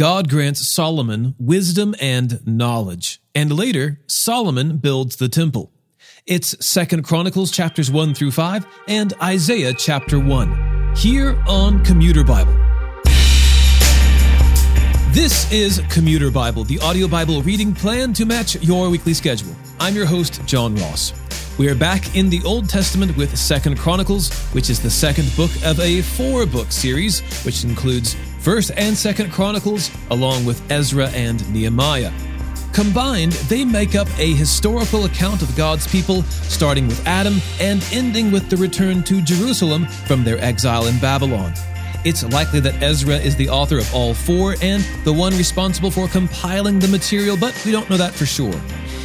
God 0.00 0.30
grants 0.30 0.66
Solomon 0.66 1.34
wisdom 1.38 1.94
and 2.00 2.40
knowledge, 2.46 3.20
and 3.34 3.52
later 3.52 4.00
Solomon 4.06 4.78
builds 4.78 5.16
the 5.16 5.28
temple. 5.28 5.72
It's 6.24 6.54
2nd 6.54 7.04
Chronicles 7.04 7.50
chapters 7.50 7.90
1 7.90 8.14
through 8.14 8.30
5 8.30 8.66
and 8.88 9.12
Isaiah 9.22 9.74
chapter 9.74 10.18
1. 10.18 10.94
Here 10.96 11.38
on 11.46 11.84
Commuter 11.84 12.24
Bible. 12.24 12.54
This 15.10 15.52
is 15.52 15.82
Commuter 15.90 16.30
Bible, 16.30 16.64
the 16.64 16.78
audio 16.78 17.06
Bible 17.06 17.42
reading 17.42 17.74
plan 17.74 18.14
to 18.14 18.24
match 18.24 18.54
your 18.62 18.88
weekly 18.88 19.12
schedule. 19.12 19.54
I'm 19.78 19.94
your 19.94 20.06
host, 20.06 20.40
John 20.46 20.76
Ross. 20.76 21.12
We 21.58 21.68
are 21.68 21.74
back 21.74 22.16
in 22.16 22.30
the 22.30 22.40
Old 22.46 22.70
Testament 22.70 23.14
with 23.18 23.36
Second 23.36 23.78
Chronicles, 23.78 24.32
which 24.54 24.70
is 24.70 24.80
the 24.80 24.88
second 24.88 25.30
book 25.36 25.50
of 25.62 25.78
a 25.78 26.00
four-book 26.00 26.72
series, 26.72 27.20
which 27.44 27.64
includes 27.64 28.16
First 28.40 28.70
and 28.76 28.96
Second 28.96 29.32
Chronicles, 29.32 29.90
along 30.10 30.46
with 30.46 30.62
Ezra 30.70 31.08
and 31.10 31.46
Nehemiah. 31.52 32.10
Combined, 32.72 33.32
they 33.32 33.64
make 33.66 33.94
up 33.94 34.08
a 34.18 34.32
historical 34.32 35.04
account 35.04 35.42
of 35.42 35.54
God's 35.56 35.86
people, 35.86 36.22
starting 36.22 36.86
with 36.86 37.06
Adam 37.06 37.34
and 37.60 37.84
ending 37.92 38.32
with 38.32 38.48
the 38.48 38.56
return 38.56 39.02
to 39.04 39.20
Jerusalem 39.20 39.86
from 40.06 40.24
their 40.24 40.38
exile 40.38 40.86
in 40.86 40.98
Babylon. 41.00 41.52
It's 42.02 42.24
likely 42.24 42.60
that 42.60 42.82
Ezra 42.82 43.16
is 43.16 43.36
the 43.36 43.50
author 43.50 43.76
of 43.76 43.94
all 43.94 44.14
four 44.14 44.56
and 44.62 44.82
the 45.04 45.12
one 45.12 45.36
responsible 45.36 45.90
for 45.90 46.08
compiling 46.08 46.78
the 46.78 46.88
material, 46.88 47.36
but 47.36 47.60
we 47.66 47.72
don't 47.72 47.90
know 47.90 47.98
that 47.98 48.14
for 48.14 48.24
sure. 48.24 48.58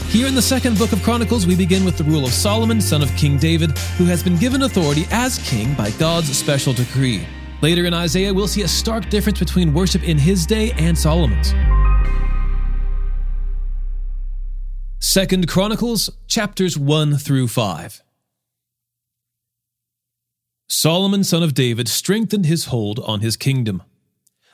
Here 0.07 0.27
in 0.27 0.35
the 0.35 0.41
second 0.41 0.77
book 0.77 0.93
of 0.93 1.03
Chronicles, 1.03 1.45
we 1.45 1.57
begin 1.57 1.83
with 1.83 1.97
the 1.97 2.05
rule 2.05 2.23
of 2.23 2.31
Solomon, 2.31 2.79
son 2.79 3.01
of 3.01 3.13
King 3.17 3.37
David, 3.37 3.77
who 3.97 4.05
has 4.05 4.23
been 4.23 4.37
given 4.37 4.61
authority 4.61 5.05
as 5.11 5.39
king 5.49 5.73
by 5.73 5.91
God's 5.91 6.37
special 6.37 6.71
decree. 6.71 7.25
Later 7.61 7.85
in 7.85 7.93
Isaiah, 7.93 8.33
we'll 8.33 8.47
see 8.47 8.63
a 8.63 8.67
stark 8.67 9.09
difference 9.09 9.39
between 9.39 9.73
worship 9.73 10.03
in 10.03 10.17
his 10.17 10.45
day 10.45 10.71
and 10.73 10.97
Solomon's. 10.97 11.53
Second 14.99 15.47
Chronicles, 15.47 16.09
chapters 16.27 16.77
1 16.77 17.17
through 17.17 17.47
5. 17.47 18.01
Solomon, 20.67 21.23
son 21.23 21.43
of 21.43 21.53
David, 21.53 21.87
strengthened 21.87 22.45
his 22.45 22.65
hold 22.65 22.99
on 22.99 23.21
his 23.21 23.37
kingdom. 23.37 23.83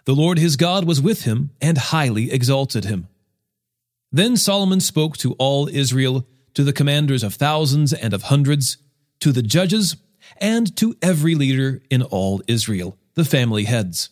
The 0.05 0.13
Lord 0.13 0.37
his 0.37 0.55
God 0.55 0.85
was 0.85 1.01
with 1.01 1.23
him 1.23 1.51
and 1.61 1.77
highly 1.77 2.31
exalted 2.31 2.85
him. 2.85 3.07
Then 4.11 4.37
Solomon 4.37 4.79
spoke 4.79 5.17
to 5.17 5.33
all 5.33 5.67
Israel, 5.67 6.27
to 6.53 6.63
the 6.63 6.73
commanders 6.73 7.23
of 7.23 7.35
thousands 7.35 7.93
and 7.93 8.13
of 8.13 8.23
hundreds, 8.23 8.77
to 9.21 9.31
the 9.31 9.41
judges, 9.41 9.95
and 10.37 10.75
to 10.77 10.95
every 11.01 11.35
leader 11.35 11.81
in 11.89 12.01
all 12.01 12.41
Israel, 12.47 12.97
the 13.15 13.25
family 13.25 13.65
heads. 13.65 14.09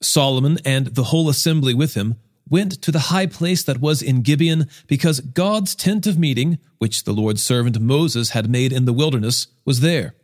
Solomon 0.00 0.58
and 0.64 0.88
the 0.88 1.04
whole 1.04 1.28
assembly 1.28 1.74
with 1.74 1.94
him 1.94 2.16
went 2.48 2.80
to 2.82 2.90
the 2.90 3.10
high 3.10 3.26
place 3.26 3.62
that 3.62 3.80
was 3.80 4.00
in 4.00 4.22
Gibeon, 4.22 4.68
because 4.86 5.20
God's 5.20 5.74
tent 5.74 6.06
of 6.06 6.18
meeting, 6.18 6.58
which 6.78 7.04
the 7.04 7.12
Lord's 7.12 7.42
servant 7.42 7.78
Moses 7.80 8.30
had 8.30 8.48
made 8.48 8.72
in 8.72 8.84
the 8.84 8.92
wilderness, 8.92 9.48
was 9.64 9.80
there. 9.80 10.14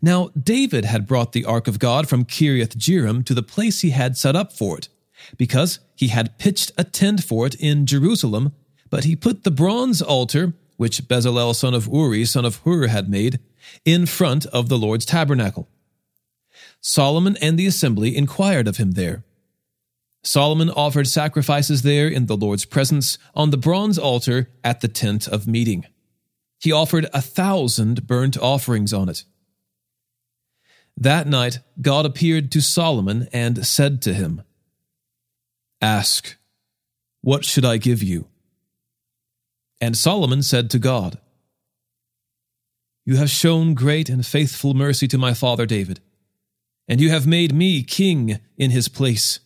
Now 0.00 0.30
David 0.40 0.84
had 0.84 1.06
brought 1.06 1.32
the 1.32 1.44
ark 1.44 1.68
of 1.68 1.78
God 1.78 2.08
from 2.08 2.24
Kiriath 2.24 2.76
Jearim 2.76 3.24
to 3.24 3.34
the 3.34 3.42
place 3.42 3.80
he 3.80 3.90
had 3.90 4.16
set 4.16 4.36
up 4.36 4.52
for 4.52 4.78
it 4.78 4.88
because 5.36 5.80
he 5.94 6.08
had 6.08 6.38
pitched 6.38 6.72
a 6.78 6.84
tent 6.84 7.22
for 7.22 7.46
it 7.46 7.54
in 7.56 7.86
Jerusalem, 7.86 8.52
but 8.90 9.04
he 9.04 9.16
put 9.16 9.44
the 9.44 9.50
bronze 9.50 10.00
altar, 10.00 10.54
which 10.76 11.08
Bezalel 11.08 11.54
son 11.54 11.74
of 11.74 11.88
Uri 11.88 12.24
son 12.24 12.44
of 12.44 12.60
Hur 12.64 12.86
had 12.86 13.08
made, 13.08 13.40
in 13.84 14.06
front 14.06 14.46
of 14.46 14.68
the 14.68 14.78
Lord's 14.78 15.04
tabernacle. 15.04 15.68
Solomon 16.80 17.36
and 17.40 17.58
the 17.58 17.66
assembly 17.66 18.16
inquired 18.16 18.68
of 18.68 18.76
him 18.76 18.92
there. 18.92 19.24
Solomon 20.22 20.70
offered 20.70 21.06
sacrifices 21.06 21.82
there 21.82 22.08
in 22.08 22.26
the 22.26 22.36
Lord's 22.36 22.64
presence 22.64 23.18
on 23.34 23.50
the 23.50 23.56
bronze 23.56 23.98
altar 23.98 24.50
at 24.64 24.80
the 24.80 24.88
tent 24.88 25.28
of 25.28 25.46
meeting. 25.46 25.86
He 26.60 26.72
offered 26.72 27.06
a 27.12 27.22
thousand 27.22 28.06
burnt 28.06 28.36
offerings 28.36 28.92
on 28.92 29.08
it. 29.08 29.24
That 30.96 31.28
night 31.28 31.60
God 31.80 32.04
appeared 32.04 32.50
to 32.52 32.60
Solomon 32.60 33.28
and 33.32 33.64
said 33.64 34.02
to 34.02 34.12
him, 34.12 34.42
Ask, 35.80 36.36
What 37.20 37.44
should 37.44 37.64
I 37.64 37.76
give 37.76 38.02
you? 38.02 38.26
And 39.80 39.96
Solomon 39.96 40.42
said 40.42 40.70
to 40.70 40.80
God, 40.80 41.18
You 43.08 43.16
have 43.16 43.30
shown 43.30 43.72
great 43.72 44.10
and 44.10 44.26
faithful 44.26 44.74
mercy 44.74 45.08
to 45.08 45.16
my 45.16 45.32
father 45.32 45.64
David, 45.64 46.00
and 46.86 47.00
you 47.00 47.08
have 47.08 47.26
made 47.26 47.54
me 47.54 47.82
king 47.82 48.38
in 48.58 48.70
his 48.70 48.88
place. 48.88 49.40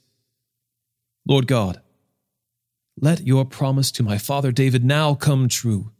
Lord 1.25 1.47
God, 1.47 1.81
let 3.01 3.25
your 3.25 3.45
promise 3.45 3.93
to 3.93 4.03
my 4.03 4.19
father 4.19 4.51
David 4.51 4.85
now 4.85 5.15
come 5.15 5.49
true. 5.49 5.93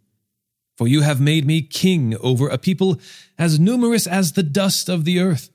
For 0.77 0.89
you 0.89 1.03
have 1.03 1.21
made 1.21 1.47
me 1.47 1.63
king 1.63 2.17
over 2.17 2.49
a 2.49 2.59
people 2.59 2.99
as 3.39 3.61
numerous 3.61 4.09
as 4.09 4.33
the 4.33 4.43
dust 4.43 4.89
of 4.89 5.05
the 5.05 5.21
earth. 5.21 5.49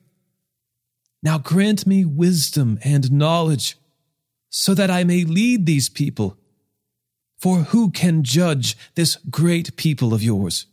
Now 1.22 1.36
grant 1.36 1.86
me 1.86 2.06
wisdom 2.06 2.78
and 2.82 3.12
knowledge 3.12 3.76
so 4.48 4.72
that 4.72 4.90
I 4.90 5.04
may 5.04 5.24
lead 5.24 5.66
these 5.66 5.90
people. 5.90 6.38
For 7.36 7.64
who 7.64 7.90
can 7.90 8.22
judge 8.22 8.78
this 8.94 9.16
great 9.30 9.76
people 9.76 10.14
of 10.14 10.22
yours? 10.22 10.64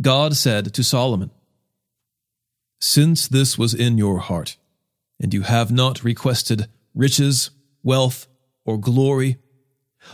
God 0.00 0.36
said 0.36 0.74
to 0.74 0.82
Solomon, 0.82 1.30
Since 2.80 3.28
this 3.28 3.56
was 3.56 3.74
in 3.74 3.96
your 3.98 4.18
heart, 4.18 4.56
and 5.20 5.32
you 5.32 5.42
have 5.42 5.70
not 5.70 6.02
requested 6.02 6.68
riches, 6.94 7.50
wealth, 7.82 8.26
or 8.64 8.78
glory, 8.78 9.38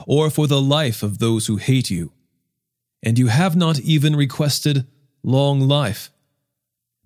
or 0.06 0.30
for 0.30 0.46
the 0.46 0.60
life 0.60 1.02
of 1.02 1.18
those 1.18 1.46
who 1.46 1.56
hate 1.56 1.90
you, 1.90 2.12
and 3.02 3.18
you 3.18 3.28
have 3.28 3.56
not 3.56 3.80
even 3.80 4.14
requested 4.14 4.86
long 5.22 5.60
life, 5.60 6.10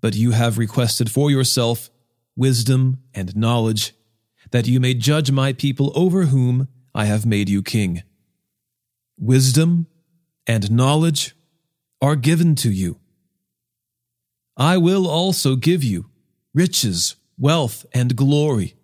but 0.01 0.15
you 0.15 0.33
have 0.33 0.59
requested 0.59 1.11
for 1.11 1.31
yourself 1.31 1.91
wisdom 2.37 2.99
and 3.15 3.37
knowledge 3.37 3.93
that 4.51 4.67
you 4.67 4.81
may 4.81 4.95
judge 4.95 5.31
my 5.31 5.53
people 5.53 5.93
over 5.95 6.25
whom 6.25 6.69
I 6.95 7.07
have 7.07 7.25
made 7.25 7.49
you 7.49 7.63
king. 7.63 8.03
Wisdom 9.19 9.87
and 10.47 10.71
knowledge 10.71 11.35
are 12.05 12.17
given 12.17 12.55
to 12.55 12.71
you. 12.71 12.99
I 14.59 14.77
will 14.77 15.09
also 15.09 15.57
give 15.57 15.83
you 15.83 16.11
riches, 16.53 17.17
wealth, 17.39 17.87
and 17.95 18.15
glory, 18.15 18.75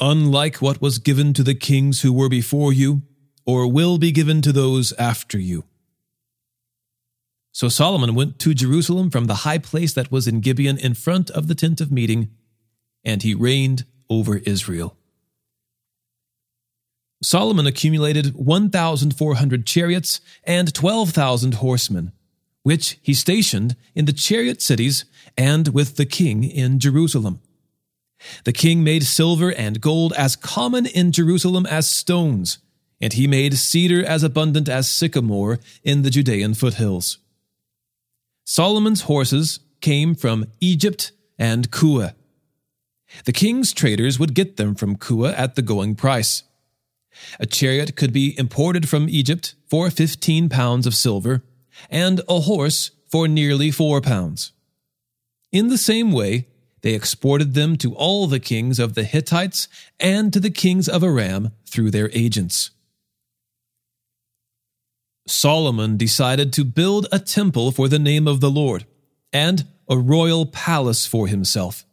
unlike 0.00 0.62
what 0.62 0.80
was 0.80 0.98
given 0.98 1.34
to 1.34 1.42
the 1.42 1.54
kings 1.54 2.00
who 2.00 2.10
were 2.10 2.30
before 2.30 2.72
you, 2.72 3.02
or 3.44 3.70
will 3.70 3.98
be 3.98 4.12
given 4.12 4.40
to 4.40 4.50
those 4.50 4.94
after 4.94 5.38
you. 5.38 5.64
So 7.52 7.68
Solomon 7.68 8.14
went 8.14 8.38
to 8.38 8.54
Jerusalem 8.54 9.10
from 9.10 9.26
the 9.26 9.44
high 9.44 9.58
place 9.58 9.92
that 9.92 10.10
was 10.10 10.26
in 10.26 10.40
Gibeon 10.40 10.78
in 10.78 10.94
front 10.94 11.28
of 11.32 11.48
the 11.48 11.54
tent 11.54 11.82
of 11.82 11.92
meeting, 11.92 12.30
and 13.04 13.22
he 13.22 13.34
reigned 13.34 13.84
over 14.08 14.38
Israel. 14.38 14.96
Solomon 17.22 17.66
accumulated 17.66 18.34
1,400 18.34 19.66
chariots 19.66 20.22
and 20.44 20.72
12,000 20.72 21.54
horsemen, 21.56 22.12
which 22.62 22.98
he 23.02 23.14
stationed 23.14 23.76
in 23.94 24.04
the 24.04 24.12
chariot 24.12 24.62
cities 24.62 25.04
and 25.36 25.68
with 25.68 25.96
the 25.96 26.06
king 26.06 26.44
in 26.44 26.78
Jerusalem. 26.78 27.40
The 28.44 28.52
king 28.52 28.84
made 28.84 29.02
silver 29.02 29.52
and 29.52 29.80
gold 29.80 30.12
as 30.16 30.36
common 30.36 30.86
in 30.86 31.12
Jerusalem 31.12 31.66
as 31.66 31.90
stones, 31.90 32.58
and 33.00 33.12
he 33.12 33.26
made 33.26 33.58
cedar 33.58 34.04
as 34.04 34.22
abundant 34.22 34.68
as 34.68 34.90
sycamore 34.90 35.58
in 35.82 36.02
the 36.02 36.10
Judean 36.10 36.54
foothills. 36.54 37.18
Solomon's 38.44 39.02
horses 39.02 39.60
came 39.80 40.14
from 40.14 40.46
Egypt 40.60 41.12
and 41.38 41.70
Kue. 41.70 42.12
The 43.24 43.32
king's 43.32 43.72
traders 43.72 44.18
would 44.18 44.34
get 44.34 44.56
them 44.56 44.74
from 44.74 44.96
Kue 44.96 45.32
at 45.36 45.56
the 45.56 45.62
going 45.62 45.96
price. 45.96 46.44
A 47.38 47.46
chariot 47.46 47.96
could 47.96 48.12
be 48.12 48.38
imported 48.38 48.88
from 48.88 49.08
Egypt 49.08 49.54
for 49.68 49.90
15 49.90 50.48
pounds 50.48 50.86
of 50.86 50.94
silver, 50.94 51.42
and 51.90 52.20
a 52.28 52.40
horse 52.40 52.90
for 53.08 53.28
nearly 53.28 53.70
4 53.70 54.00
pounds. 54.00 54.52
In 55.50 55.68
the 55.68 55.78
same 55.78 56.12
way, 56.12 56.48
they 56.80 56.94
exported 56.94 57.54
them 57.54 57.76
to 57.76 57.94
all 57.94 58.26
the 58.26 58.40
kings 58.40 58.78
of 58.78 58.94
the 58.94 59.04
Hittites 59.04 59.68
and 60.00 60.32
to 60.32 60.40
the 60.40 60.50
kings 60.50 60.88
of 60.88 61.04
Aram 61.04 61.52
through 61.66 61.90
their 61.90 62.10
agents. 62.12 62.70
Solomon 65.26 65.96
decided 65.96 66.52
to 66.52 66.64
build 66.64 67.06
a 67.12 67.20
temple 67.20 67.70
for 67.70 67.86
the 67.86 67.98
name 67.98 68.26
of 68.26 68.40
the 68.40 68.50
Lord 68.50 68.86
and 69.32 69.66
a 69.88 69.96
royal 69.96 70.46
palace 70.46 71.06
for 71.06 71.28
himself. 71.28 71.84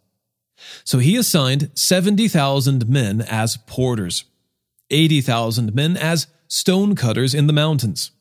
So 0.83 0.97
he 0.97 1.15
assigned 1.15 1.69
70,000 1.75 2.89
men 2.89 3.21
as 3.21 3.57
porters, 3.67 4.25
80,000 4.89 5.75
men 5.75 5.95
as 5.95 6.27
stonecutters 6.47 7.35
in 7.35 7.47
the 7.47 7.53
mountains, 7.53 8.11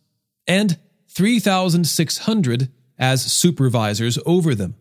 and 0.47 0.79
3,600 1.09 2.71
as 2.99 3.33
supervisors 3.33 4.19
over 4.27 4.55
them. 4.55 4.75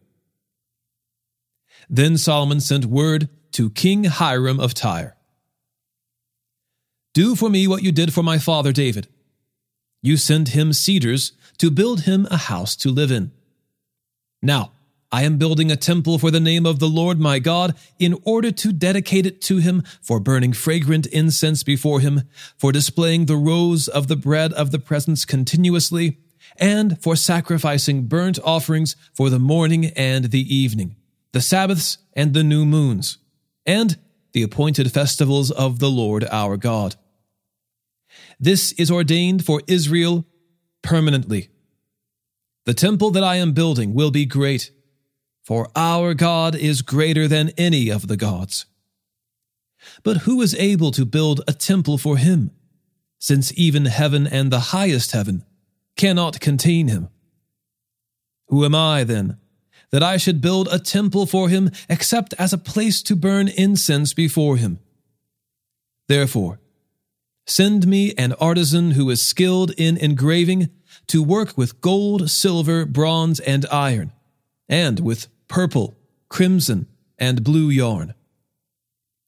Then 1.89 2.18
Solomon 2.18 2.59
sent 2.59 2.85
word 2.85 3.29
to 3.53 3.69
King 3.69 4.06
Hiram 4.06 4.59
of 4.59 4.74
Tyre 4.74 5.15
Do 7.13 7.35
for 7.35 7.50
me 7.50 7.68
what 7.68 7.83
you 7.83 7.91
did 7.91 8.13
for 8.13 8.24
my 8.24 8.38
father 8.38 8.71
David. 8.71 9.07
You 10.01 10.18
sent 10.18 10.50
him 10.50 10.74
cedars 10.74 11.31
to 11.57 11.71
build 11.71 12.01
him 12.01 12.27
a 12.30 12.38
house 12.38 12.75
to 12.77 12.89
live 12.89 13.12
in. 13.12 13.31
Now, 14.41 14.73
I 15.12 15.24
am 15.24 15.38
building 15.38 15.71
a 15.71 15.77
temple 15.77 16.19
for 16.19 16.31
the 16.31 16.39
name 16.39 16.65
of 16.65 16.80
the 16.80 16.89
Lord 16.89 17.19
my 17.19 17.39
God 17.39 17.75
in 17.98 18.19
order 18.24 18.51
to 18.51 18.74
dedicate 18.74 19.25
it 19.25 19.42
to 19.44 19.57
him, 19.57 19.83
for 20.01 20.19
burning 20.19 20.51
fragrant 20.51 21.06
incense 21.07 21.63
before 21.63 22.01
him, 22.01 22.24
for 22.57 22.74
displaying 22.74 23.25
the 23.25 23.38
rows 23.38 23.88
of 23.88 24.07
the 24.07 24.18
bread 24.18 24.51
of 24.54 24.71
the 24.71 24.80
presence 24.80 25.24
continuously, 25.24 26.18
and 26.57 27.01
for 27.01 27.15
sacrificing 27.15 28.07
burnt 28.07 28.38
offerings 28.44 28.98
for 29.13 29.30
the 29.30 29.39
morning 29.39 29.86
and 29.95 30.25
the 30.25 30.54
evening, 30.54 30.98
the 31.31 31.42
Sabbaths 31.42 32.00
and 32.13 32.33
the 32.33 32.44
new 32.44 32.65
moons, 32.65 33.18
and 33.65 33.98
the 34.33 34.44
appointed 34.44 34.92
festivals 34.92 35.51
of 35.51 35.80
the 35.80 35.89
Lord 35.89 36.25
our 36.25 36.57
God. 36.57 36.95
This 38.39 38.74
is 38.74 38.92
ordained 38.92 39.45
for 39.45 39.62
Israel 39.68 40.25
permanently. 40.81 41.50
The 42.65 42.74
temple 42.74 43.12
that 43.12 43.24
I 43.24 43.38
am 43.38 43.54
building 43.54 43.94
will 43.94 44.12
be 44.12 44.25
great, 44.25 44.71
for 45.47 45.69
our 45.77 46.13
God 46.13 46.55
is 46.55 46.81
greater 46.81 47.25
than 47.25 47.51
any 47.57 47.88
of 47.88 48.09
the 48.09 48.17
gods. 48.17 48.65
But 50.03 50.17
who 50.25 50.41
is 50.41 50.53
able 50.55 50.91
to 50.91 51.05
build 51.05 51.39
a 51.47 51.53
temple 51.53 51.97
for 51.97 52.17
him, 52.17 52.51
since 53.17 53.57
even 53.57 53.85
heaven 53.85 54.27
and 54.27 54.51
the 54.51 54.75
highest 54.75 55.13
heaven 55.13 55.45
cannot 55.95 56.41
contain 56.41 56.89
him? 56.89 57.07
Who 58.49 58.65
am 58.65 58.75
I, 58.75 59.05
then, 59.05 59.38
that 59.91 60.03
I 60.03 60.17
should 60.17 60.41
build 60.41 60.67
a 60.69 60.79
temple 60.79 61.25
for 61.25 61.47
him 61.47 61.71
except 61.88 62.33
as 62.38 62.51
a 62.51 62.57
place 62.57 63.01
to 63.03 63.15
burn 63.15 63.47
incense 63.47 64.13
before 64.13 64.57
him? 64.57 64.79
Therefore, 66.09 66.59
Send 67.49 67.88
me 67.88 68.13
an 68.17 68.33
artisan 68.41 68.91
who 68.91 69.09
is 69.09 69.25
skilled 69.25 69.71
in 69.77 69.95
engraving 69.95 70.67
to 71.07 71.23
work 71.23 71.57
with 71.57 71.79
gold, 71.79 72.29
silver, 72.29 72.85
bronze, 72.85 73.39
and 73.39 73.65
iron, 73.71 74.11
and 74.67 74.99
with 74.99 75.29
purple, 75.47 75.97
crimson, 76.29 76.88
and 77.17 77.44
blue 77.44 77.69
yarn. 77.69 78.13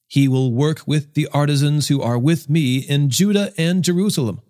He 0.07 0.27
will 0.27 0.51
work 0.51 0.81
with 0.87 1.13
the 1.13 1.27
artisans 1.33 1.87
who 1.87 2.01
are 2.01 2.17
with 2.17 2.49
me 2.49 2.77
in 2.77 3.09
Judah 3.09 3.53
and 3.57 3.83
Jerusalem, 3.83 4.41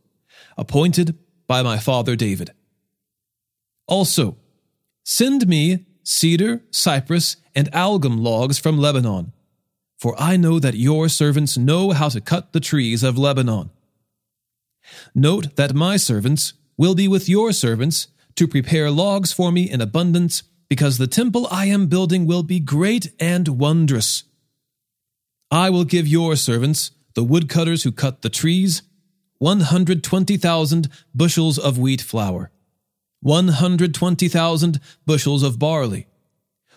appointed 0.58 1.18
by 1.48 1.62
my 1.62 1.78
father 1.78 2.16
David. 2.16 2.52
Also, 3.88 4.38
send 5.04 5.48
me 5.48 5.86
cedar, 6.04 6.62
cypress, 6.72 7.38
and 7.56 7.70
algum 7.74 8.18
logs 8.18 8.58
from 8.58 8.78
Lebanon 8.78 9.34
for 10.00 10.16
I 10.18 10.38
know 10.38 10.60
that 10.60 10.76
your 10.76 11.10
servants 11.10 11.58
know 11.58 11.92
how 11.92 12.08
to 12.10 12.22
cut 12.22 12.54
the 12.54 12.62
trees 12.62 13.04
of 13.04 13.18
Lebanon. 13.18 13.70
Note 15.14 15.58
that 15.58 15.76
my 15.76 15.98
servants 15.98 16.54
will 16.78 16.96
be 16.96 17.08
with 17.08 17.28
your 17.28 17.52
servants 17.52 18.08
to 18.36 18.48
prepare 18.48 18.90
logs 18.90 19.34
for 19.34 19.52
me 19.52 19.70
in 19.70 19.82
abundance, 19.82 20.44
because 20.70 20.98
the 20.98 21.08
temple 21.08 21.48
I 21.52 21.66
am 21.66 21.88
building 21.88 22.28
will 22.28 22.44
be 22.44 22.60
great 22.60 23.12
and 23.20 23.48
wondrous. 23.48 24.24
I 25.52 25.70
will 25.72 25.84
give 25.84 26.08
your 26.08 26.36
servants, 26.36 26.92
the 27.16 27.24
woodcutters 27.24 27.84
who 27.84 27.92
cut 27.92 28.22
the 28.22 28.30
trees, 28.30 28.84
120,000 29.40 30.90
bushels 31.16 31.58
of 31.58 31.80
wheat 31.80 32.02
flour, 32.02 32.52
120,000 33.22 34.80
bushels 35.06 35.44
of 35.44 35.58
barley, 35.58 36.08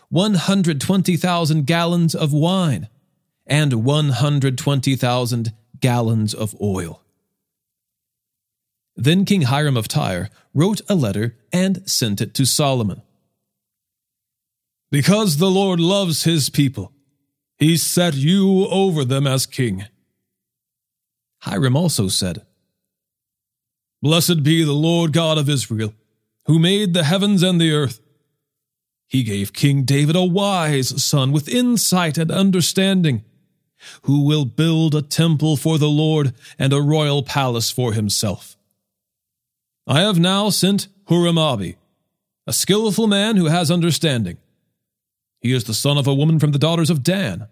120,000 0.08 1.66
gallons 1.66 2.14
of 2.14 2.32
wine, 2.32 2.88
and 3.46 3.84
120,000 3.84 5.52
gallons 5.80 6.32
of 6.32 6.56
oil. 6.60 7.02
Then 8.96 9.24
King 9.24 9.42
Hiram 9.42 9.76
of 9.76 9.88
Tyre 9.88 10.30
wrote 10.54 10.80
a 10.88 10.94
letter 10.94 11.36
and 11.52 11.88
sent 11.88 12.20
it 12.20 12.34
to 12.34 12.46
Solomon. 12.46 13.02
Because 14.92 15.38
the 15.38 15.50
Lord 15.50 15.80
loves 15.80 16.24
his 16.24 16.50
people, 16.50 16.92
he 17.58 17.78
set 17.78 18.12
you 18.12 18.66
over 18.66 19.06
them 19.06 19.26
as 19.26 19.46
king. 19.46 19.86
Hiram 21.38 21.76
also 21.76 22.08
said, 22.08 22.44
Blessed 24.02 24.42
be 24.42 24.62
the 24.64 24.74
Lord 24.74 25.14
God 25.14 25.38
of 25.38 25.48
Israel, 25.48 25.94
who 26.44 26.58
made 26.58 26.92
the 26.92 27.04
heavens 27.04 27.42
and 27.42 27.58
the 27.58 27.72
earth. 27.72 28.00
He 29.08 29.22
gave 29.22 29.54
King 29.54 29.84
David 29.84 30.14
a 30.14 30.24
wise 30.24 31.02
son 31.02 31.32
with 31.32 31.48
insight 31.48 32.18
and 32.18 32.30
understanding 32.30 33.24
who 34.02 34.26
will 34.26 34.44
build 34.44 34.94
a 34.94 35.00
temple 35.00 35.56
for 35.56 35.78
the 35.78 35.88
Lord 35.88 36.34
and 36.58 36.74
a 36.74 36.82
royal 36.82 37.22
palace 37.22 37.70
for 37.70 37.94
himself. 37.94 38.58
I 39.86 40.00
have 40.00 40.18
now 40.18 40.50
sent 40.50 40.88
Huram-Abi, 41.08 41.78
a 42.46 42.52
skillful 42.52 43.06
man 43.06 43.36
who 43.36 43.46
has 43.46 43.70
understanding. 43.70 44.36
He 45.42 45.52
is 45.52 45.64
the 45.64 45.74
son 45.74 45.98
of 45.98 46.06
a 46.06 46.14
woman 46.14 46.38
from 46.38 46.52
the 46.52 46.58
daughters 46.58 46.88
of 46.88 47.02
Dan. 47.02 47.48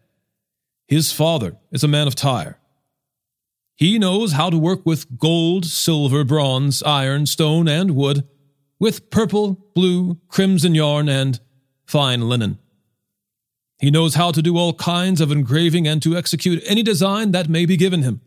His 0.86 1.12
father 1.12 1.56
is 1.72 1.84
a 1.84 1.88
man 1.88 2.06
of 2.06 2.14
Tyre. 2.14 2.58
He 3.74 3.98
knows 3.98 4.32
how 4.32 4.48
to 4.48 4.56
work 4.56 4.86
with 4.86 5.18
gold, 5.18 5.66
silver, 5.66 6.22
bronze, 6.22 6.82
iron, 6.84 7.26
stone, 7.26 7.66
and 7.66 7.96
wood, 7.96 8.28
with 8.78 9.10
purple, 9.10 9.66
blue, 9.74 10.18
crimson 10.28 10.74
yarn, 10.74 11.08
and 11.08 11.40
fine 11.84 12.28
linen. 12.28 12.58
He 13.80 13.90
knows 13.90 14.14
how 14.14 14.30
to 14.30 14.42
do 14.42 14.56
all 14.56 14.74
kinds 14.74 15.20
of 15.20 15.32
engraving 15.32 15.88
and 15.88 16.00
to 16.02 16.16
execute 16.16 16.62
any 16.66 16.82
design 16.82 17.32
that 17.32 17.48
may 17.48 17.66
be 17.66 17.76
given 17.76 18.02
him. 18.02 18.20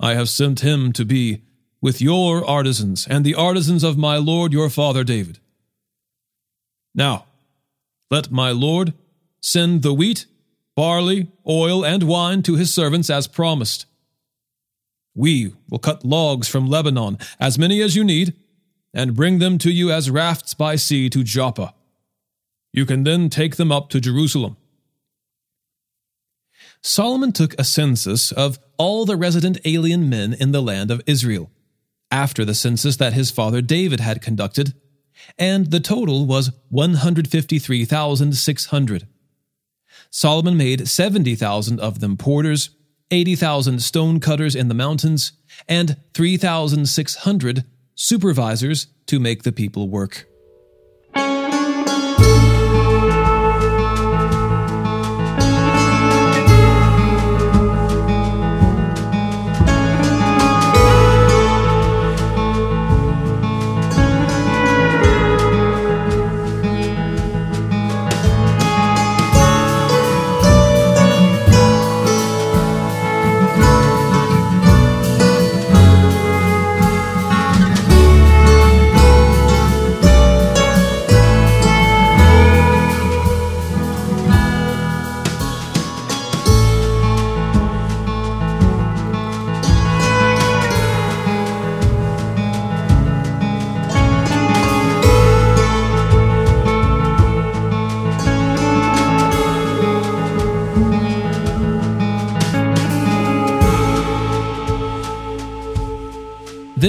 I 0.00 0.14
have 0.14 0.28
sent 0.28 0.60
him 0.60 0.92
to 0.94 1.04
be 1.04 1.42
with 1.80 2.00
your 2.00 2.44
artisans 2.44 3.06
and 3.06 3.24
the 3.24 3.34
artisans 3.34 3.84
of 3.84 3.98
my 3.98 4.16
lord 4.16 4.52
your 4.52 4.70
father 4.70 5.04
David. 5.04 5.38
Now, 6.94 7.26
let 8.12 8.30
my 8.30 8.50
lord 8.50 8.92
send 9.40 9.80
the 9.80 9.94
wheat, 9.94 10.26
barley, 10.76 11.32
oil, 11.48 11.82
and 11.82 12.02
wine 12.02 12.42
to 12.42 12.56
his 12.56 12.72
servants 12.72 13.08
as 13.08 13.26
promised. 13.26 13.86
We 15.14 15.54
will 15.70 15.78
cut 15.78 16.04
logs 16.04 16.46
from 16.46 16.68
Lebanon, 16.68 17.18
as 17.40 17.58
many 17.58 17.80
as 17.80 17.96
you 17.96 18.04
need, 18.04 18.34
and 18.92 19.16
bring 19.16 19.38
them 19.38 19.56
to 19.58 19.70
you 19.70 19.90
as 19.90 20.10
rafts 20.10 20.52
by 20.52 20.76
sea 20.76 21.08
to 21.08 21.24
Joppa. 21.24 21.74
You 22.70 22.84
can 22.84 23.04
then 23.04 23.30
take 23.30 23.56
them 23.56 23.72
up 23.72 23.88
to 23.88 24.00
Jerusalem. 24.00 24.58
Solomon 26.82 27.32
took 27.32 27.54
a 27.58 27.64
census 27.64 28.30
of 28.30 28.58
all 28.76 29.06
the 29.06 29.16
resident 29.16 29.58
alien 29.64 30.10
men 30.10 30.34
in 30.34 30.52
the 30.52 30.62
land 30.62 30.90
of 30.90 31.02
Israel, 31.06 31.50
after 32.10 32.44
the 32.44 32.54
census 32.54 32.96
that 32.98 33.14
his 33.14 33.30
father 33.30 33.62
David 33.62 34.00
had 34.00 34.20
conducted, 34.20 34.74
and 35.38 35.70
the 35.70 35.80
total 35.80 36.26
was 36.26 36.50
153,600. 36.70 39.06
Solomon 40.10 40.56
made 40.56 40.88
70,000 40.88 41.80
of 41.80 42.00
them 42.00 42.16
porters, 42.16 42.70
80,000 43.10 43.82
stone 43.82 44.20
cutters 44.20 44.54
in 44.54 44.68
the 44.68 44.74
mountains, 44.74 45.32
and 45.68 45.96
3,600 46.14 47.64
supervisors 47.94 48.86
to 49.06 49.20
make 49.20 49.42
the 49.42 49.52
people 49.52 49.88
work. 49.88 50.26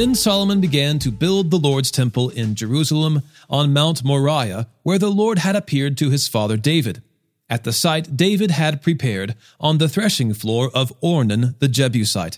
Then 0.04 0.16
Solomon 0.16 0.60
began 0.60 1.00
to 1.00 1.12
build 1.12 1.50
the 1.50 1.58
Lord's 1.58 1.90
temple 1.90 2.28
in 2.28 2.56
Jerusalem 2.56 3.22
on 3.50 3.72
Mount 3.72 4.04
Moriah, 4.04 4.68
where 4.82 5.00
the 5.00 5.10
Lord 5.10 5.38
had 5.38 5.56
appeared 5.56 5.98
to 6.00 6.10
his 6.10 6.28
father 6.28 6.58
David, 6.58 7.02
at 7.50 7.64
the 7.64 7.72
site 7.72 8.18
David 8.18 8.52
had 8.52 8.82
prepared 8.82 9.36
on 9.62 9.78
the 9.78 9.88
threshing 9.88 10.34
floor 10.34 10.70
of 10.74 10.92
Ornan 11.00 11.58
the 11.60 11.70
Jebusite. 11.70 12.38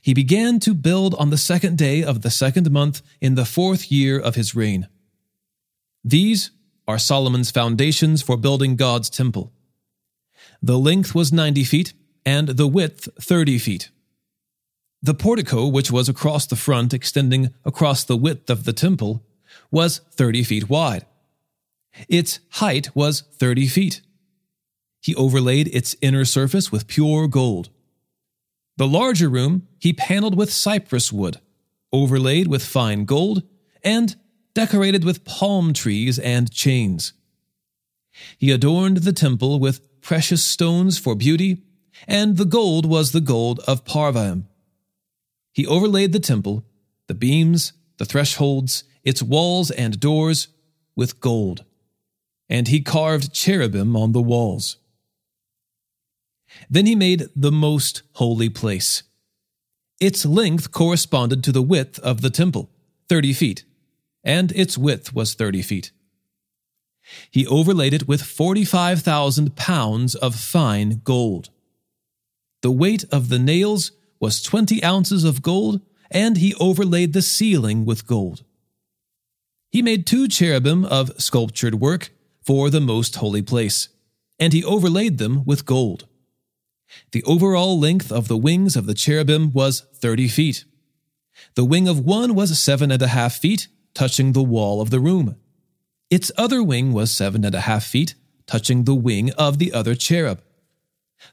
He 0.00 0.14
began 0.14 0.58
to 0.58 0.74
build 0.74 1.14
on 1.14 1.30
the 1.30 1.38
second 1.38 1.78
day 1.78 2.02
of 2.02 2.22
the 2.22 2.30
second 2.30 2.72
month 2.72 3.02
in 3.20 3.36
the 3.36 3.44
fourth 3.44 3.92
year 3.92 4.18
of 4.18 4.34
his 4.34 4.52
reign. 4.52 4.88
These 6.02 6.50
are 6.88 6.98
Solomon's 6.98 7.52
foundations 7.52 8.20
for 8.20 8.36
building 8.36 8.74
God's 8.74 9.10
temple. 9.10 9.52
The 10.60 10.76
length 10.76 11.14
was 11.14 11.32
90 11.32 11.62
feet, 11.62 11.92
and 12.26 12.48
the 12.48 12.66
width 12.66 13.08
30 13.20 13.58
feet. 13.58 13.90
The 15.04 15.14
portico, 15.14 15.66
which 15.66 15.90
was 15.90 16.08
across 16.08 16.46
the 16.46 16.54
front, 16.54 16.94
extending 16.94 17.52
across 17.64 18.04
the 18.04 18.16
width 18.16 18.48
of 18.48 18.64
the 18.64 18.72
temple, 18.72 19.24
was 19.70 19.98
30 20.12 20.44
feet 20.44 20.68
wide. 20.68 21.06
Its 22.08 22.38
height 22.50 22.94
was 22.94 23.22
30 23.32 23.66
feet. 23.66 24.00
He 25.00 25.14
overlaid 25.16 25.68
its 25.74 25.96
inner 26.00 26.24
surface 26.24 26.70
with 26.70 26.86
pure 26.86 27.26
gold. 27.26 27.70
The 28.76 28.86
larger 28.86 29.28
room 29.28 29.66
he 29.78 29.92
paneled 29.92 30.36
with 30.36 30.52
cypress 30.52 31.12
wood, 31.12 31.38
overlaid 31.92 32.46
with 32.46 32.64
fine 32.64 33.04
gold, 33.04 33.42
and 33.82 34.14
decorated 34.54 35.04
with 35.04 35.24
palm 35.24 35.72
trees 35.72 36.18
and 36.20 36.52
chains. 36.52 37.12
He 38.38 38.52
adorned 38.52 38.98
the 38.98 39.12
temple 39.12 39.58
with 39.58 40.00
precious 40.00 40.44
stones 40.44 40.96
for 40.96 41.16
beauty, 41.16 41.62
and 42.06 42.36
the 42.36 42.44
gold 42.44 42.86
was 42.86 43.10
the 43.10 43.20
gold 43.20 43.58
of 43.66 43.84
Parvaim. 43.84 44.46
He 45.52 45.66
overlaid 45.66 46.12
the 46.12 46.20
temple, 46.20 46.64
the 47.08 47.14
beams, 47.14 47.72
the 47.98 48.04
thresholds, 48.04 48.84
its 49.04 49.22
walls 49.22 49.70
and 49.70 50.00
doors, 50.00 50.48
with 50.94 51.20
gold, 51.20 51.64
and 52.48 52.68
he 52.68 52.80
carved 52.80 53.32
cherubim 53.32 53.96
on 53.96 54.12
the 54.12 54.22
walls. 54.22 54.76
Then 56.68 56.86
he 56.86 56.94
made 56.94 57.28
the 57.34 57.52
most 57.52 58.02
holy 58.14 58.48
place. 58.48 59.02
Its 60.00 60.26
length 60.26 60.70
corresponded 60.70 61.42
to 61.44 61.52
the 61.52 61.62
width 61.62 61.98
of 62.00 62.20
the 62.20 62.30
temple, 62.30 62.70
30 63.08 63.32
feet, 63.32 63.64
and 64.24 64.52
its 64.52 64.76
width 64.76 65.14
was 65.14 65.34
30 65.34 65.62
feet. 65.62 65.92
He 67.30 67.46
overlaid 67.46 67.94
it 67.94 68.06
with 68.06 68.22
45,000 68.22 69.56
pounds 69.56 70.14
of 70.14 70.34
fine 70.34 71.00
gold. 71.04 71.50
The 72.62 72.70
weight 72.70 73.04
of 73.10 73.28
the 73.28 73.38
nails 73.38 73.92
was 74.22 74.40
20 74.40 74.84
ounces 74.84 75.24
of 75.24 75.42
gold, 75.42 75.80
and 76.08 76.36
he 76.36 76.54
overlaid 76.60 77.12
the 77.12 77.20
ceiling 77.20 77.84
with 77.84 78.06
gold. 78.06 78.44
He 79.72 79.82
made 79.82 80.06
two 80.06 80.28
cherubim 80.28 80.84
of 80.84 81.20
sculptured 81.20 81.74
work 81.74 82.10
for 82.40 82.70
the 82.70 82.80
most 82.80 83.16
holy 83.16 83.42
place, 83.42 83.88
and 84.38 84.52
he 84.52 84.64
overlaid 84.64 85.18
them 85.18 85.44
with 85.44 85.66
gold. 85.66 86.06
The 87.10 87.24
overall 87.24 87.80
length 87.80 88.12
of 88.12 88.28
the 88.28 88.36
wings 88.36 88.76
of 88.76 88.86
the 88.86 88.94
cherubim 88.94 89.50
was 89.52 89.86
30 89.96 90.28
feet. 90.28 90.66
The 91.56 91.64
wing 91.64 91.88
of 91.88 91.98
one 91.98 92.36
was 92.36 92.60
seven 92.60 92.92
and 92.92 93.02
a 93.02 93.08
half 93.08 93.34
feet, 93.34 93.66
touching 93.92 94.32
the 94.32 94.42
wall 94.42 94.80
of 94.80 94.90
the 94.90 95.00
room. 95.00 95.34
Its 96.10 96.30
other 96.38 96.62
wing 96.62 96.92
was 96.92 97.10
seven 97.10 97.44
and 97.44 97.56
a 97.56 97.62
half 97.62 97.82
feet, 97.84 98.14
touching 98.46 98.84
the 98.84 98.94
wing 98.94 99.32
of 99.32 99.58
the 99.58 99.72
other 99.72 99.96
cherub. 99.96 100.42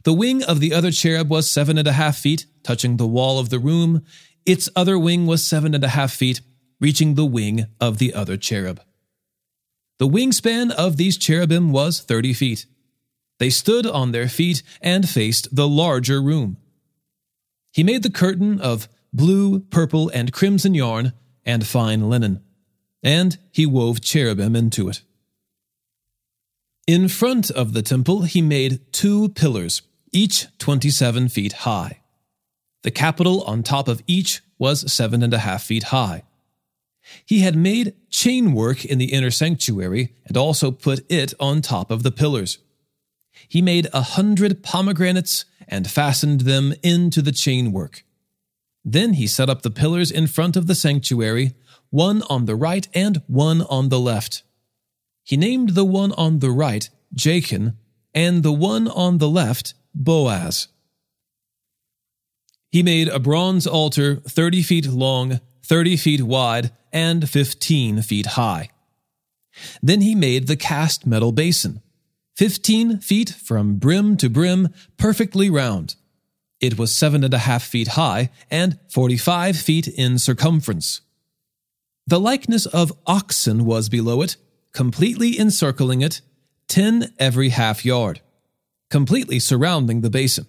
The 0.04 0.14
wing 0.14 0.44
of 0.44 0.60
the 0.60 0.74
other 0.74 0.92
cherub 0.92 1.30
was 1.30 1.50
seven 1.50 1.78
and 1.78 1.88
a 1.88 1.94
half 1.94 2.18
feet, 2.18 2.46
touching 2.64 2.98
the 2.98 3.08
wall 3.08 3.40
of 3.40 3.50
the 3.50 3.60
room. 3.60 4.04
Its 4.46 4.70
other 4.76 4.98
wing 4.98 5.26
was 5.26 5.44
seven 5.44 5.74
and 5.76 5.84
a 5.84 5.90
half 5.90 6.14
feet, 6.14 6.42
reaching 6.80 7.16
the 7.16 7.26
wing 7.26 7.66
of 7.80 7.98
the 7.98 8.14
other 8.14 8.38
cherub. 8.38 8.82
The 9.98 10.08
wingspan 10.08 10.72
of 10.72 10.98
these 10.98 11.18
cherubim 11.18 11.72
was 11.72 12.00
thirty 12.00 12.34
feet. 12.34 12.66
They 13.40 13.50
stood 13.50 13.86
on 13.86 14.12
their 14.12 14.30
feet 14.30 14.64
and 14.82 15.08
faced 15.08 15.54
the 15.54 15.68
larger 15.68 16.22
room. 16.22 16.58
He 17.72 17.84
made 17.84 18.04
the 18.04 18.10
curtain 18.10 18.60
of 18.60 18.88
blue, 19.14 19.60
purple, 19.60 20.10
and 20.10 20.32
crimson 20.32 20.74
yarn 20.74 21.14
and 21.46 21.66
fine 21.66 22.10
linen, 22.10 22.42
and 23.04 23.38
he 23.52 23.66
wove 23.66 24.02
cherubim 24.02 24.56
into 24.56 24.90
it. 24.90 25.02
In 26.88 27.08
front 27.08 27.52
of 27.52 27.74
the 27.74 27.82
temple, 27.82 28.24
he 28.24 28.42
made 28.42 28.92
two 28.92 29.30
pillars, 29.30 29.82
each 30.12 30.48
27 30.58 31.30
feet 31.30 31.54
high. 31.54 32.02
The 32.84 32.92
capital 32.92 33.44
on 33.44 33.62
top 33.62 33.88
of 33.88 34.02
each 34.08 34.42
was 34.58 34.92
seven 34.92 35.22
and 35.22 35.34
a 35.34 35.40
half 35.40 35.64
feet 35.64 35.84
high. 35.84 36.24
He 37.26 37.40
had 37.40 37.56
made 37.56 37.96
chain 38.10 38.54
work 38.54 38.86
in 38.86 38.98
the 38.98 39.14
inner 39.14 39.32
sanctuary 39.32 40.14
and 40.26 40.38
also 40.38 40.72
put 40.72 41.00
it 41.12 41.34
on 41.40 41.62
top 41.62 41.92
of 41.92 42.04
the 42.04 42.12
pillars 42.12 42.60
he 43.48 43.62
made 43.62 43.88
a 43.94 44.02
hundred 44.02 44.64
pomegranates 44.64 45.46
and 45.68 45.90
fastened 45.90 46.42
them 46.42 46.74
into 46.84 47.22
the 47.22 47.32
chain 47.32 47.72
work. 47.72 48.04
Then 48.84 49.14
he 49.14 49.28
set 49.28 49.50
up 49.50 49.62
the 49.62 49.72
pillars 49.72 50.12
in 50.12 50.28
front 50.28 50.58
of 50.58 50.68
the 50.68 50.76
sanctuary, 50.76 51.54
one 51.90 52.24
on 52.24 52.46
the 52.46 52.56
right 52.56 52.88
and 52.94 53.22
one 53.28 53.62
on 53.64 53.90
the 53.90 54.00
left. 54.00 54.44
He 55.30 55.38
named 55.38 55.76
the 55.76 55.86
one 55.86 56.12
on 56.14 56.40
the 56.40 56.50
right 56.50 56.90
Jachin 57.14 57.76
and 58.16 58.42
the 58.42 58.52
one 58.52 58.88
on 58.88 59.20
the 59.20 59.30
left 59.30 59.76
Boaz. 59.94 60.70
He 62.72 62.82
made 62.82 63.10
a 63.10 63.20
bronze 63.20 63.68
altar 63.68 64.16
30 64.16 64.64
feet 64.64 64.88
long, 64.88 65.40
30 65.64 65.98
feet 65.98 66.24
wide, 66.24 66.72
and 66.92 67.30
15 67.30 68.02
feet 68.02 68.26
high. 68.26 68.70
Then 69.84 70.02
he 70.02 70.16
made 70.16 70.48
the 70.48 70.56
cast 70.56 71.06
metal 71.06 71.32
basin 71.32 71.84
15 72.38 72.98
feet 72.98 73.30
from 73.30 73.76
brim 73.76 74.18
to 74.18 74.32
brim, 74.32 74.70
perfectly 74.98 75.48
round. 75.48 75.94
It 76.60 76.80
was 76.80 76.92
seven 76.92 77.24
and 77.24 77.36
a 77.36 77.46
half 77.50 77.62
feet 77.62 77.90
high 77.90 78.32
and 78.50 78.80
45 78.90 79.58
feet 79.58 79.88
in 79.88 80.18
circumference. 80.18 81.02
The 82.08 82.20
likeness 82.20 82.66
of 82.66 82.92
oxen 83.06 83.66
was 83.66 83.90
below 83.90 84.24
it, 84.24 84.36
completely 84.74 85.40
encircling 85.40 86.02
it, 86.02 86.22
10 86.68 87.14
every 87.18 87.50
half 87.50 87.84
yard, 87.84 88.22
completely 88.90 89.40
surrounding 89.40 90.02
the 90.02 90.10
basin. 90.10 90.46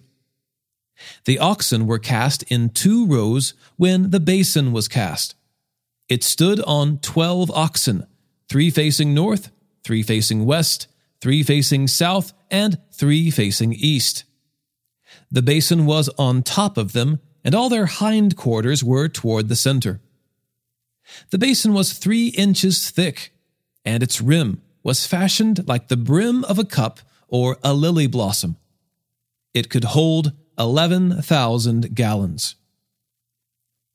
The 1.25 1.39
oxen 1.39 1.87
were 1.87 1.99
cast 1.99 2.43
in 2.43 2.69
two 2.69 3.05
rows 3.05 3.53
when 3.77 4.11
the 4.11 4.19
basin 4.19 4.71
was 4.71 4.87
cast. 4.87 5.35
It 6.09 6.23
stood 6.23 6.59
on 6.61 6.99
12 6.99 7.49
oxen, 7.51 8.05
three 8.49 8.69
facing 8.69 9.13
north, 9.13 9.51
three 9.83 10.03
facing 10.03 10.45
west, 10.45 10.87
three 11.21 11.43
facing 11.43 11.87
south, 11.87 12.33
and 12.49 12.79
three 12.91 13.31
facing 13.31 13.73
east. 13.73 14.25
The 15.31 15.41
basin 15.41 15.85
was 15.85 16.09
on 16.17 16.43
top 16.43 16.77
of 16.77 16.93
them, 16.93 17.19
and 17.43 17.55
all 17.55 17.69
their 17.69 17.85
hind 17.85 18.35
quarters 18.35 18.83
were 18.83 19.07
toward 19.07 19.47
the 19.47 19.55
center. 19.55 20.01
The 21.31 21.37
basin 21.37 21.73
was 21.73 21.93
three 21.93 22.27
inches 22.27 22.89
thick, 22.89 23.33
and 23.85 24.03
its 24.03 24.21
rim 24.21 24.61
was 24.83 25.07
fashioned 25.07 25.67
like 25.67 25.87
the 25.87 25.97
brim 25.97 26.43
of 26.45 26.57
a 26.57 26.65
cup 26.65 26.99
or 27.27 27.57
a 27.63 27.73
lily 27.73 28.07
blossom. 28.07 28.57
It 29.53 29.69
could 29.69 29.83
hold 29.83 30.33
11,000 30.57 31.95
gallons. 31.95 32.55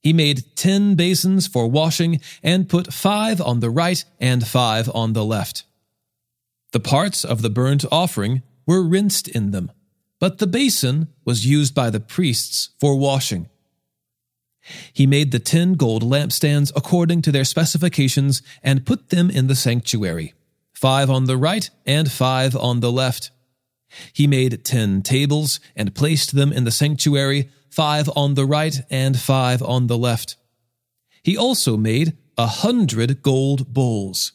He 0.02 0.12
made 0.12 0.56
10 0.56 0.94
basins 0.94 1.46
for 1.46 1.68
washing 1.68 2.20
and 2.42 2.68
put 2.68 2.92
five 2.92 3.40
on 3.40 3.60
the 3.60 3.70
right 3.70 4.04
and 4.20 4.46
five 4.46 4.88
on 4.94 5.12
the 5.12 5.24
left. 5.24 5.64
The 6.72 6.80
parts 6.80 7.24
of 7.24 7.42
the 7.42 7.50
burnt 7.50 7.84
offering 7.90 8.42
were 8.66 8.82
rinsed 8.82 9.28
in 9.28 9.50
them, 9.50 9.72
but 10.20 10.38
the 10.38 10.46
basin 10.46 11.08
was 11.24 11.46
used 11.46 11.74
by 11.74 11.90
the 11.90 12.00
priests 12.00 12.70
for 12.78 12.96
washing. 12.96 13.48
He 14.92 15.06
made 15.06 15.30
the 15.30 15.38
ten 15.38 15.74
gold 15.74 16.02
lampstands 16.02 16.72
according 16.74 17.22
to 17.22 17.32
their 17.32 17.44
specifications 17.44 18.42
and 18.62 18.86
put 18.86 19.10
them 19.10 19.30
in 19.30 19.46
the 19.46 19.54
sanctuary, 19.54 20.34
five 20.72 21.08
on 21.08 21.24
the 21.24 21.36
right 21.36 21.70
and 21.84 22.10
five 22.10 22.56
on 22.56 22.80
the 22.80 22.92
left. 22.92 23.30
He 24.12 24.26
made 24.26 24.64
ten 24.64 25.02
tables 25.02 25.60
and 25.76 25.94
placed 25.94 26.34
them 26.34 26.52
in 26.52 26.64
the 26.64 26.70
sanctuary, 26.70 27.48
five 27.70 28.10
on 28.16 28.34
the 28.34 28.44
right 28.44 28.80
and 28.90 29.18
five 29.18 29.62
on 29.62 29.86
the 29.86 29.98
left. 29.98 30.36
He 31.22 31.36
also 31.36 31.76
made 31.76 32.16
a 32.36 32.46
hundred 32.46 33.22
gold 33.22 33.72
bowls. 33.72 34.32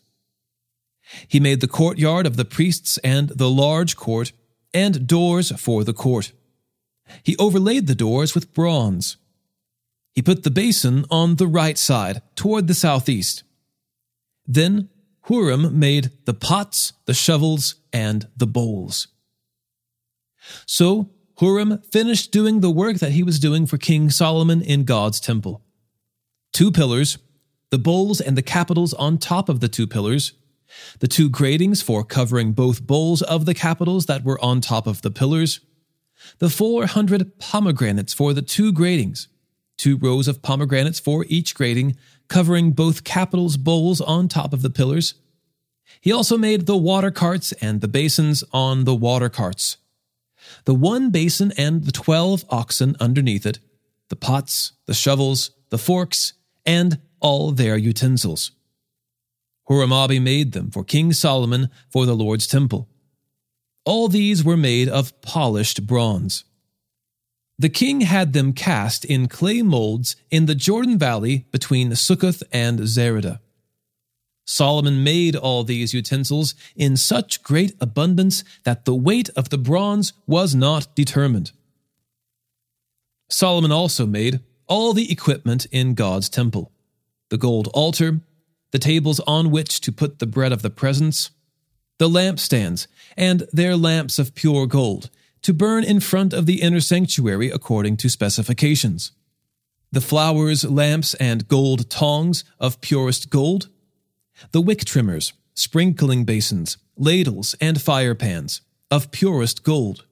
He 1.27 1.39
made 1.39 1.59
the 1.59 1.67
courtyard 1.67 2.25
of 2.25 2.37
the 2.37 2.45
priests 2.45 2.97
and 2.99 3.29
the 3.29 3.49
large 3.49 3.95
court, 3.95 4.31
and 4.73 5.05
doors 5.05 5.51
for 5.59 5.83
the 5.83 5.93
court. 5.93 6.31
He 7.23 7.35
overlaid 7.37 7.87
the 7.87 7.95
doors 7.95 8.33
with 8.33 8.53
bronze. 8.53 9.17
He 10.13 10.21
put 10.21 10.43
the 10.43 10.51
basin 10.51 11.05
on 11.09 11.35
the 11.35 11.47
right 11.47 11.77
side, 11.77 12.21
toward 12.35 12.67
the 12.67 12.73
southeast. 12.73 13.43
Then 14.45 14.89
Huram 15.27 15.73
made 15.73 16.11
the 16.25 16.33
pots, 16.33 16.93
the 17.05 17.13
shovels, 17.13 17.75
and 17.93 18.27
the 18.35 18.47
bowls. 18.47 19.07
So 20.65 21.11
Huram 21.39 21.85
finished 21.91 22.31
doing 22.31 22.59
the 22.59 22.69
work 22.69 22.97
that 22.97 23.11
he 23.11 23.23
was 23.23 23.39
doing 23.39 23.65
for 23.65 23.77
King 23.77 24.09
Solomon 24.09 24.61
in 24.61 24.83
God's 24.83 25.19
temple. 25.19 25.63
Two 26.51 26.71
pillars, 26.71 27.17
the 27.69 27.79
bowls 27.79 28.19
and 28.19 28.37
the 28.37 28.41
capitals 28.41 28.93
on 28.93 29.17
top 29.17 29.47
of 29.47 29.59
the 29.59 29.69
two 29.69 29.87
pillars, 29.87 30.33
the 30.99 31.07
two 31.07 31.29
gratings 31.29 31.81
for 31.81 32.03
covering 32.03 32.51
both 32.51 32.85
bowls 32.85 33.21
of 33.21 33.45
the 33.45 33.53
capitals 33.53 34.05
that 34.07 34.23
were 34.23 34.43
on 34.43 34.61
top 34.61 34.87
of 34.87 35.01
the 35.01 35.11
pillars, 35.11 35.61
the 36.39 36.49
400 36.49 37.39
pomegranates 37.39 38.13
for 38.13 38.33
the 38.33 38.41
two 38.41 38.71
gratings, 38.71 39.27
two 39.81 39.97
rows 39.97 40.27
of 40.27 40.43
pomegranates 40.43 40.99
for 40.99 41.25
each 41.27 41.55
grating, 41.55 41.97
covering 42.27 42.71
both 42.71 43.03
capitals 43.03 43.57
bowls 43.57 43.99
on 43.99 44.27
top 44.27 44.53
of 44.53 44.61
the 44.61 44.69
pillars. 44.69 45.15
He 45.99 46.11
also 46.11 46.37
made 46.37 46.67
the 46.67 46.77
water 46.77 47.09
carts 47.09 47.51
and 47.53 47.81
the 47.81 47.87
basins 47.87 48.43
on 48.53 48.83
the 48.83 48.93
water 48.93 49.27
carts. 49.27 49.77
The 50.65 50.75
one 50.75 51.09
basin 51.09 51.51
and 51.57 51.83
the 51.85 51.91
twelve 51.91 52.45
oxen 52.49 52.95
underneath 52.99 53.45
it, 53.47 53.57
the 54.09 54.15
pots, 54.15 54.73
the 54.85 54.93
shovels, 54.93 55.49
the 55.71 55.79
forks, 55.79 56.33
and 56.63 56.99
all 57.19 57.51
their 57.51 57.75
utensils. 57.75 58.51
Huramabi 59.67 60.21
made 60.21 60.51
them 60.51 60.69
for 60.69 60.83
King 60.83 61.11
Solomon 61.11 61.69
for 61.89 62.05
the 62.05 62.15
Lord's 62.15 62.45
temple. 62.45 62.87
All 63.83 64.07
these 64.07 64.43
were 64.43 64.57
made 64.57 64.89
of 64.89 65.19
polished 65.21 65.87
bronze. 65.87 66.43
The 67.61 67.69
king 67.69 68.01
had 68.01 68.33
them 68.33 68.53
cast 68.53 69.05
in 69.05 69.27
clay 69.27 69.61
molds 69.61 70.15
in 70.31 70.47
the 70.47 70.55
Jordan 70.55 70.97
Valley 70.97 71.45
between 71.51 71.93
Succoth 71.93 72.41
and 72.51 72.79
Zeredah. 72.79 73.39
Solomon 74.45 75.03
made 75.03 75.35
all 75.35 75.63
these 75.63 75.93
utensils 75.93 76.55
in 76.75 76.97
such 76.97 77.43
great 77.43 77.75
abundance 77.79 78.43
that 78.63 78.85
the 78.85 78.95
weight 78.95 79.29
of 79.35 79.49
the 79.49 79.59
bronze 79.59 80.11
was 80.25 80.55
not 80.55 80.95
determined. 80.95 81.51
Solomon 83.29 83.71
also 83.71 84.07
made 84.07 84.39
all 84.65 84.93
the 84.93 85.11
equipment 85.11 85.67
in 85.71 85.93
God's 85.93 86.29
temple 86.29 86.71
the 87.29 87.37
gold 87.37 87.67
altar, 87.75 88.21
the 88.71 88.79
tables 88.79 89.19
on 89.27 89.51
which 89.51 89.81
to 89.81 89.91
put 89.91 90.17
the 90.17 90.25
bread 90.25 90.51
of 90.51 90.63
the 90.63 90.71
presence, 90.71 91.29
the 91.99 92.09
lampstands, 92.09 92.87
and 93.15 93.43
their 93.53 93.77
lamps 93.77 94.17
of 94.17 94.33
pure 94.33 94.65
gold, 94.65 95.11
to 95.41 95.53
burn 95.53 95.83
in 95.83 95.99
front 95.99 96.33
of 96.33 96.45
the 96.45 96.61
inner 96.61 96.79
sanctuary 96.79 97.49
according 97.49 97.97
to 97.97 98.09
specifications, 98.09 99.11
the 99.91 100.01
flowers, 100.01 100.63
lamps, 100.63 101.13
and 101.15 101.47
gold 101.47 101.89
tongs 101.89 102.43
of 102.59 102.79
purest 102.81 103.29
gold, 103.29 103.69
the 104.51 104.61
wick 104.61 104.85
trimmers, 104.85 105.33
sprinkling 105.53 106.23
basins, 106.23 106.77
ladles, 106.95 107.55
and 107.59 107.81
fire 107.81 108.15
pans 108.15 108.61
of 108.89 109.11
purest 109.11 109.63
gold, 109.63 110.05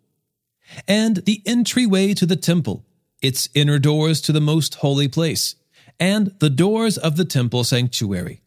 and 0.87 1.17
the 1.25 1.41
entryway 1.45 2.13
to 2.13 2.25
the 2.25 2.35
temple, 2.35 2.85
its 3.21 3.49
inner 3.53 3.79
doors 3.79 4.21
to 4.21 4.31
the 4.31 4.41
most 4.41 4.75
holy 4.75 5.07
place, 5.07 5.55
and 5.99 6.33
the 6.39 6.49
doors 6.49 6.97
of 6.97 7.17
the 7.17 7.25
temple 7.25 7.63
sanctuary 7.63 8.41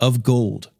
of 0.00 0.22
gold. 0.22 0.70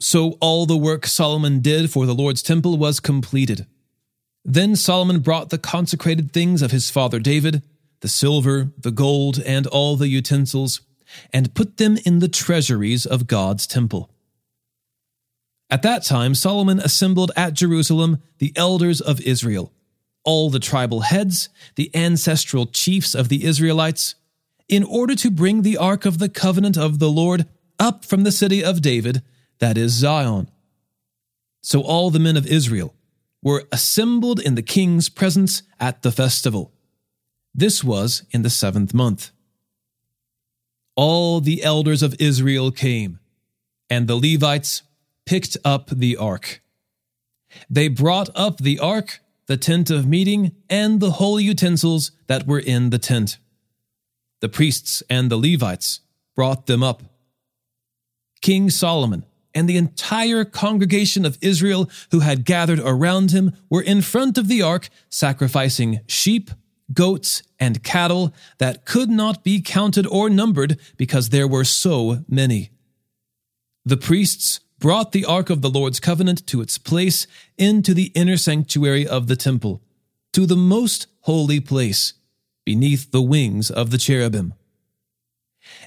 So 0.00 0.38
all 0.40 0.64
the 0.64 0.76
work 0.76 1.06
Solomon 1.06 1.60
did 1.60 1.90
for 1.90 2.06
the 2.06 2.14
Lord's 2.14 2.42
temple 2.42 2.78
was 2.78 3.00
completed. 3.00 3.66
Then 4.44 4.76
Solomon 4.76 5.20
brought 5.20 5.50
the 5.50 5.58
consecrated 5.58 6.32
things 6.32 6.62
of 6.62 6.70
his 6.70 6.90
father 6.90 7.18
David, 7.18 7.62
the 8.00 8.08
silver, 8.08 8.72
the 8.78 8.90
gold, 8.90 9.38
and 9.40 9.66
all 9.66 9.96
the 9.96 10.08
utensils, 10.08 10.80
and 11.32 11.54
put 11.54 11.76
them 11.76 11.98
in 12.04 12.20
the 12.20 12.28
treasuries 12.28 13.04
of 13.04 13.26
God's 13.26 13.66
temple. 13.66 14.10
At 15.68 15.82
that 15.82 16.04
time, 16.04 16.34
Solomon 16.34 16.80
assembled 16.80 17.30
at 17.36 17.54
Jerusalem 17.54 18.22
the 18.38 18.52
elders 18.56 19.00
of 19.00 19.20
Israel, 19.20 19.72
all 20.24 20.50
the 20.50 20.58
tribal 20.58 21.00
heads, 21.00 21.48
the 21.76 21.90
ancestral 21.94 22.66
chiefs 22.66 23.14
of 23.14 23.28
the 23.28 23.44
Israelites, 23.44 24.14
in 24.68 24.82
order 24.82 25.14
to 25.16 25.30
bring 25.30 25.62
the 25.62 25.76
ark 25.76 26.06
of 26.06 26.18
the 26.18 26.28
covenant 26.28 26.78
of 26.78 26.98
the 26.98 27.10
Lord 27.10 27.46
up 27.78 28.04
from 28.04 28.22
the 28.22 28.32
city 28.32 28.64
of 28.64 28.82
David, 28.82 29.22
that 29.58 29.76
is 29.76 29.92
Zion. 29.92 30.48
So 31.60 31.82
all 31.82 32.10
the 32.10 32.18
men 32.18 32.36
of 32.36 32.46
Israel 32.46 32.94
were 33.42 33.64
assembled 33.72 34.40
in 34.40 34.54
the 34.54 34.62
king's 34.62 35.08
presence 35.08 35.62
at 35.78 36.02
the 36.02 36.12
festival. 36.12 36.72
This 37.54 37.82
was 37.82 38.24
in 38.30 38.42
the 38.42 38.50
seventh 38.50 38.94
month 38.94 39.32
all 41.00 41.40
the 41.40 41.62
elders 41.62 42.02
of 42.02 42.14
Israel 42.18 42.70
came, 42.70 43.20
and 43.88 44.06
the 44.06 44.16
Levites 44.16 44.82
picked 45.24 45.56
up 45.64 45.88
the 45.88 46.14
ark. 46.14 46.60
They 47.70 47.88
brought 47.88 48.28
up 48.34 48.58
the 48.58 48.78
ark, 48.78 49.20
the 49.46 49.56
tent 49.56 49.88
of 49.88 50.06
meeting, 50.06 50.52
and 50.68 51.00
the 51.00 51.12
holy 51.12 51.42
utensils 51.44 52.12
that 52.26 52.46
were 52.46 52.58
in 52.58 52.90
the 52.90 52.98
tent. 52.98 53.38
The 54.40 54.50
priests 54.50 55.02
and 55.08 55.30
the 55.30 55.38
Levites 55.38 56.00
brought 56.36 56.66
them 56.66 56.82
up. 56.82 57.02
King 58.42 58.68
Solomon 58.68 59.24
and 59.54 59.68
the 59.68 59.76
entire 59.76 60.44
congregation 60.44 61.24
of 61.24 61.38
Israel 61.40 61.90
who 62.10 62.20
had 62.20 62.44
gathered 62.44 62.80
around 62.80 63.32
him 63.32 63.52
were 63.68 63.82
in 63.82 64.02
front 64.02 64.38
of 64.38 64.48
the 64.48 64.62
ark, 64.62 64.88
sacrificing 65.08 66.00
sheep, 66.06 66.50
goats, 66.92 67.42
and 67.58 67.82
cattle 67.82 68.34
that 68.58 68.84
could 68.84 69.10
not 69.10 69.44
be 69.44 69.60
counted 69.60 70.06
or 70.06 70.30
numbered 70.30 70.78
because 70.96 71.28
there 71.28 71.48
were 71.48 71.64
so 71.64 72.24
many. 72.28 72.70
The 73.84 73.96
priests 73.96 74.60
brought 74.78 75.12
the 75.12 75.24
ark 75.24 75.50
of 75.50 75.62
the 75.62 75.70
Lord's 75.70 76.00
covenant 76.00 76.46
to 76.46 76.60
its 76.60 76.78
place 76.78 77.26
into 77.58 77.94
the 77.94 78.12
inner 78.14 78.36
sanctuary 78.36 79.06
of 79.06 79.26
the 79.26 79.36
temple, 79.36 79.82
to 80.32 80.46
the 80.46 80.56
most 80.56 81.06
holy 81.20 81.60
place, 81.60 82.14
beneath 82.64 83.10
the 83.10 83.22
wings 83.22 83.70
of 83.70 83.90
the 83.90 83.98
cherubim. 83.98 84.54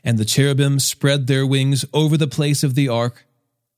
And 0.03 0.17
the 0.17 0.25
cherubim 0.25 0.79
spread 0.79 1.27
their 1.27 1.45
wings 1.45 1.85
over 1.93 2.17
the 2.17 2.27
place 2.27 2.63
of 2.63 2.75
the 2.75 2.87
ark, 2.87 3.25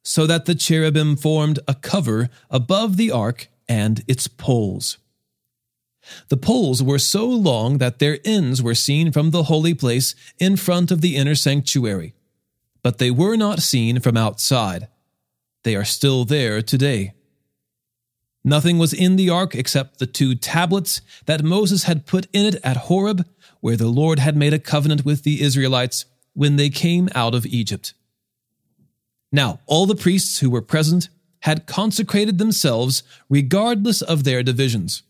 so 0.07 0.27
that 0.27 0.45
the 0.45 0.53
cherubim 0.53 1.15
formed 1.15 1.59
a 1.67 1.73
cover 1.73 2.29
above 2.51 2.95
the 2.95 3.09
ark 3.09 3.47
and 3.67 4.03
its 4.07 4.27
poles. 4.27 4.99
The 6.29 6.37
poles 6.37 6.83
were 6.83 6.99
so 6.99 7.25
long 7.25 7.79
that 7.79 7.97
their 7.97 8.19
ends 8.23 8.61
were 8.61 8.75
seen 8.75 9.11
from 9.11 9.31
the 9.31 9.43
holy 9.43 9.73
place 9.73 10.13
in 10.37 10.57
front 10.57 10.91
of 10.91 11.01
the 11.01 11.15
inner 11.15 11.33
sanctuary, 11.33 12.13
but 12.83 12.99
they 12.99 13.09
were 13.09 13.35
not 13.35 13.63
seen 13.63 13.99
from 13.99 14.15
outside. 14.15 14.87
They 15.63 15.75
are 15.75 15.83
still 15.83 16.23
there 16.23 16.61
today. 16.61 17.15
Nothing 18.43 18.77
was 18.77 18.93
in 18.93 19.15
the 19.15 19.31
ark 19.31 19.55
except 19.55 19.97
the 19.97 20.05
two 20.05 20.35
tablets 20.35 21.01
that 21.25 21.43
Moses 21.43 21.85
had 21.85 22.05
put 22.05 22.27
in 22.31 22.45
it 22.45 22.61
at 22.63 22.77
Horeb, 22.77 23.27
where 23.59 23.75
the 23.75 23.87
Lord 23.87 24.19
had 24.19 24.37
made 24.37 24.53
a 24.53 24.59
covenant 24.59 25.03
with 25.03 25.23
the 25.23 25.41
Israelites 25.41 26.05
when 26.33 26.57
they 26.57 26.69
came 26.69 27.09
out 27.15 27.33
of 27.33 27.47
Egypt. 27.47 27.95
Now, 29.31 29.59
all 29.65 29.85
the 29.85 29.95
priests 29.95 30.39
who 30.39 30.49
were 30.49 30.61
present 30.61 31.09
had 31.41 31.67
consecrated 31.67 32.37
themselves 32.37 33.03
regardless 33.29 34.01
of 34.01 34.23
their 34.23 34.43
divisions. 34.43 35.03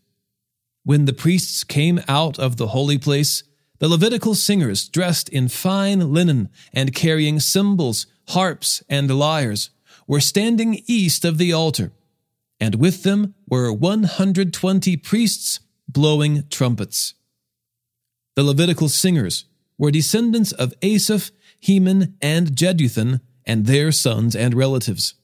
When 0.84 1.04
the 1.04 1.12
priests 1.12 1.64
came 1.64 2.00
out 2.08 2.38
of 2.38 2.56
the 2.56 2.68
holy 2.68 2.98
place, 2.98 3.42
the 3.78 3.88
Levitical 3.88 4.34
singers, 4.34 4.88
dressed 4.88 5.28
in 5.28 5.48
fine 5.48 6.12
linen 6.12 6.48
and 6.72 6.94
carrying 6.94 7.40
cymbals, 7.40 8.06
harps, 8.28 8.82
and 8.88 9.10
lyres, 9.10 9.70
were 10.06 10.20
standing 10.20 10.82
east 10.86 11.24
of 11.24 11.38
the 11.38 11.52
altar, 11.52 11.92
and 12.60 12.76
with 12.76 13.02
them 13.02 13.34
were 13.48 13.72
120 13.72 14.96
priests 14.98 15.60
blowing 15.88 16.44
trumpets. 16.48 17.14
The 18.34 18.44
Levitical 18.44 18.88
singers 18.88 19.46
were 19.78 19.90
descendants 19.90 20.52
of 20.52 20.74
Asaph, 20.82 21.30
Heman, 21.60 22.16
and 22.20 22.54
Jeduthun, 22.54 23.20
and 23.46 23.66
their 23.66 23.92
sons 23.92 24.34
and 24.34 24.54
relatives. 24.54 25.14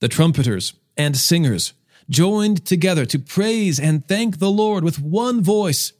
The 0.00 0.08
trumpeters 0.08 0.74
and 0.96 1.16
singers 1.16 1.74
joined 2.08 2.64
together 2.66 3.06
to 3.06 3.18
praise 3.18 3.78
and 3.78 4.06
thank 4.06 4.38
the 4.38 4.50
Lord 4.50 4.82
with 4.82 4.98
one 4.98 5.42
voice. 5.42 5.92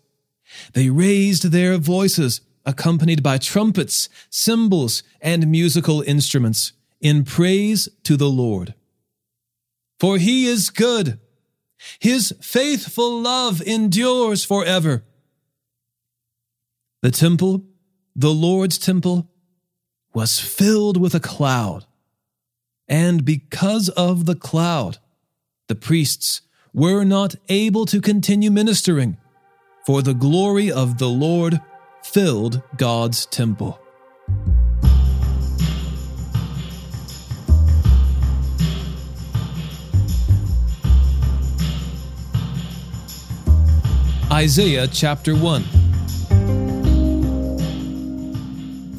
They 0.72 0.90
raised 0.90 1.44
their 1.44 1.76
voices, 1.78 2.40
accompanied 2.66 3.22
by 3.22 3.38
trumpets, 3.38 4.08
cymbals, 4.28 5.02
and 5.20 5.48
musical 5.48 6.02
instruments, 6.02 6.72
in 7.00 7.24
praise 7.24 7.88
to 8.04 8.16
the 8.16 8.28
Lord. 8.28 8.74
For 9.98 10.18
he 10.18 10.46
is 10.46 10.70
good. 10.70 11.20
His 11.98 12.34
faithful 12.40 13.20
love 13.20 13.62
endures 13.62 14.44
forever. 14.44 15.04
The 17.02 17.10
temple, 17.10 17.64
the 18.16 18.32
Lord's 18.32 18.78
temple, 18.78 19.30
was 20.12 20.40
filled 20.40 20.96
with 20.96 21.14
a 21.14 21.20
cloud. 21.20 21.84
And 22.88 23.24
because 23.24 23.88
of 23.90 24.26
the 24.26 24.34
cloud, 24.34 24.98
the 25.68 25.74
priests 25.74 26.42
were 26.72 27.04
not 27.04 27.36
able 27.48 27.86
to 27.86 28.00
continue 28.00 28.50
ministering, 28.50 29.16
for 29.86 30.02
the 30.02 30.14
glory 30.14 30.70
of 30.70 30.98
the 30.98 31.08
Lord 31.08 31.60
filled 32.02 32.62
God's 32.76 33.26
temple. 33.26 33.80
Isaiah 44.32 44.86
chapter 44.86 45.34
1 45.34 45.79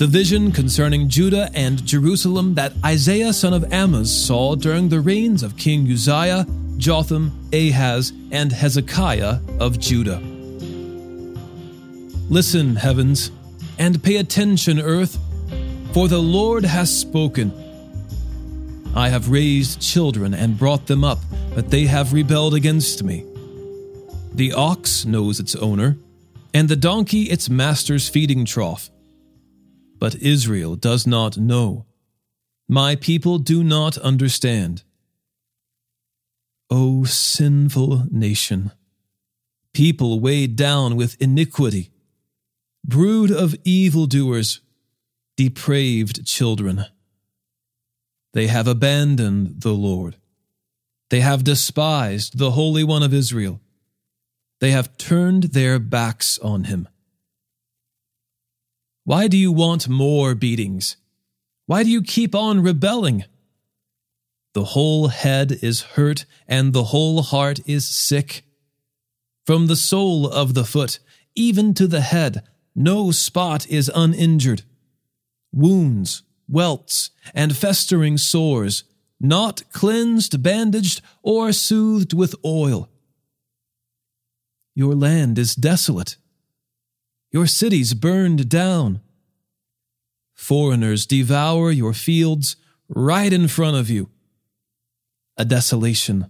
The 0.02 0.08
vision 0.08 0.52
concerning 0.52 1.10
Judah 1.10 1.52
and 1.54 1.86
Jerusalem 1.86 2.56
that 2.56 2.74
Isaiah 2.84 3.32
son 3.34 3.54
of 3.54 3.72
Amoz 3.72 4.10
saw 4.12 4.56
during 4.56 4.90
the 4.90 5.00
reigns 5.00 5.44
of 5.44 5.56
King 5.58 5.88
Uzziah, 5.92 6.48
Jotham, 6.78 7.32
Ahaz, 7.54 8.12
and 8.32 8.52
Hezekiah 8.52 9.38
of 9.60 9.80
Judah. 9.80 10.18
Listen, 12.32 12.76
heavens, 12.78 13.30
and 13.78 14.02
pay 14.02 14.16
attention, 14.16 14.80
earth, 14.80 15.20
for 15.94 16.08
the 16.08 16.18
Lord 16.18 16.66
has 16.66 16.90
spoken. 16.92 17.54
I 18.96 19.10
have 19.10 19.30
raised 19.30 19.84
children 19.84 20.34
and 20.34 20.58
brought 20.58 20.88
them 20.88 21.04
up, 21.04 21.20
but 21.54 21.70
they 21.70 21.86
have 21.86 22.12
rebelled 22.12 22.56
against 22.56 23.04
me. 23.04 23.24
The 24.34 24.54
ox 24.54 25.06
knows 25.06 25.40
its 25.40 25.56
owner, 25.56 26.00
and 26.56 26.68
the 26.68 26.76
donkey 26.76 27.30
its 27.30 27.52
master's 27.52 28.10
feeding 28.10 28.46
trough. 28.46 28.90
But 30.02 30.16
Israel 30.16 30.76
does 30.76 31.06
not 31.06 31.38
know. 31.38 31.86
My 32.68 32.96
people 32.96 33.38
do 33.38 33.64
not 33.64 34.00
understand. 34.00 34.84
O 36.72 37.04
sinful 37.04 38.08
nation, 38.10 38.72
people 39.74 40.20
weighed 40.20 40.56
down 40.56 40.96
with 40.96 41.22
iniquity, 41.22 41.92
brood 42.84 43.30
of 43.30 43.56
evildoers, 43.64 44.62
depraved 45.38 46.26
children. 46.26 46.86
They 48.34 48.48
have 48.48 48.68
abandoned 48.68 49.62
the 49.62 49.74
Lord. 49.74 50.16
They 51.12 51.20
have 51.20 51.44
despised 51.44 52.40
the 52.40 52.52
Holy 52.52 52.84
One 52.84 53.04
of 53.04 53.14
Israel. 53.14 53.62
They 54.62 54.72
have 54.72 54.98
turned 54.98 55.44
their 55.44 55.78
backs 55.78 56.40
on 56.40 56.64
him. 56.64 56.88
Why 59.04 59.28
do 59.28 59.38
you 59.38 59.52
want 59.52 59.90
more 59.90 60.36
beatings? 60.36 60.98
Why 61.66 61.84
do 61.84 61.90
you 61.90 62.02
keep 62.02 62.36
on 62.36 62.62
rebelling? 62.62 63.26
The 64.54 64.66
whole 64.66 65.08
head 65.08 65.58
is 65.62 65.82
hurt 65.82 66.26
and 66.48 66.74
the 66.74 66.86
whole 66.86 67.22
heart 67.22 67.60
is 67.66 67.88
sick. 67.88 68.44
From 69.46 69.68
the 69.68 69.76
sole 69.76 70.30
of 70.30 70.54
the 70.54 70.66
foot 70.66 71.00
even 71.36 71.74
to 71.76 71.88
the 71.88 72.02
head, 72.02 72.44
no 72.76 73.12
spot 73.12 73.68
is 73.68 73.92
uninjured. 73.94 74.64
Wounds, 75.54 76.24
welts, 76.48 77.12
and 77.34 77.56
festering 77.56 78.18
sores, 78.18 78.84
not 79.20 79.64
cleansed, 79.72 80.42
bandaged, 80.42 81.02
or 81.22 81.52
soothed 81.52 82.14
with 82.14 82.36
oil. 82.44 82.90
Your 84.76 84.96
land 84.96 85.38
is 85.38 85.56
desolate. 85.56 86.18
Your 87.32 87.48
cities 87.48 87.94
burned 87.94 88.50
down. 88.50 89.00
Foreigners 90.34 91.06
devour 91.06 91.72
your 91.72 91.94
fields 91.94 92.58
right 92.90 93.32
in 93.32 93.48
front 93.48 93.78
of 93.78 93.90
you. 93.90 94.10
A 95.38 95.46
desolation, 95.46 96.30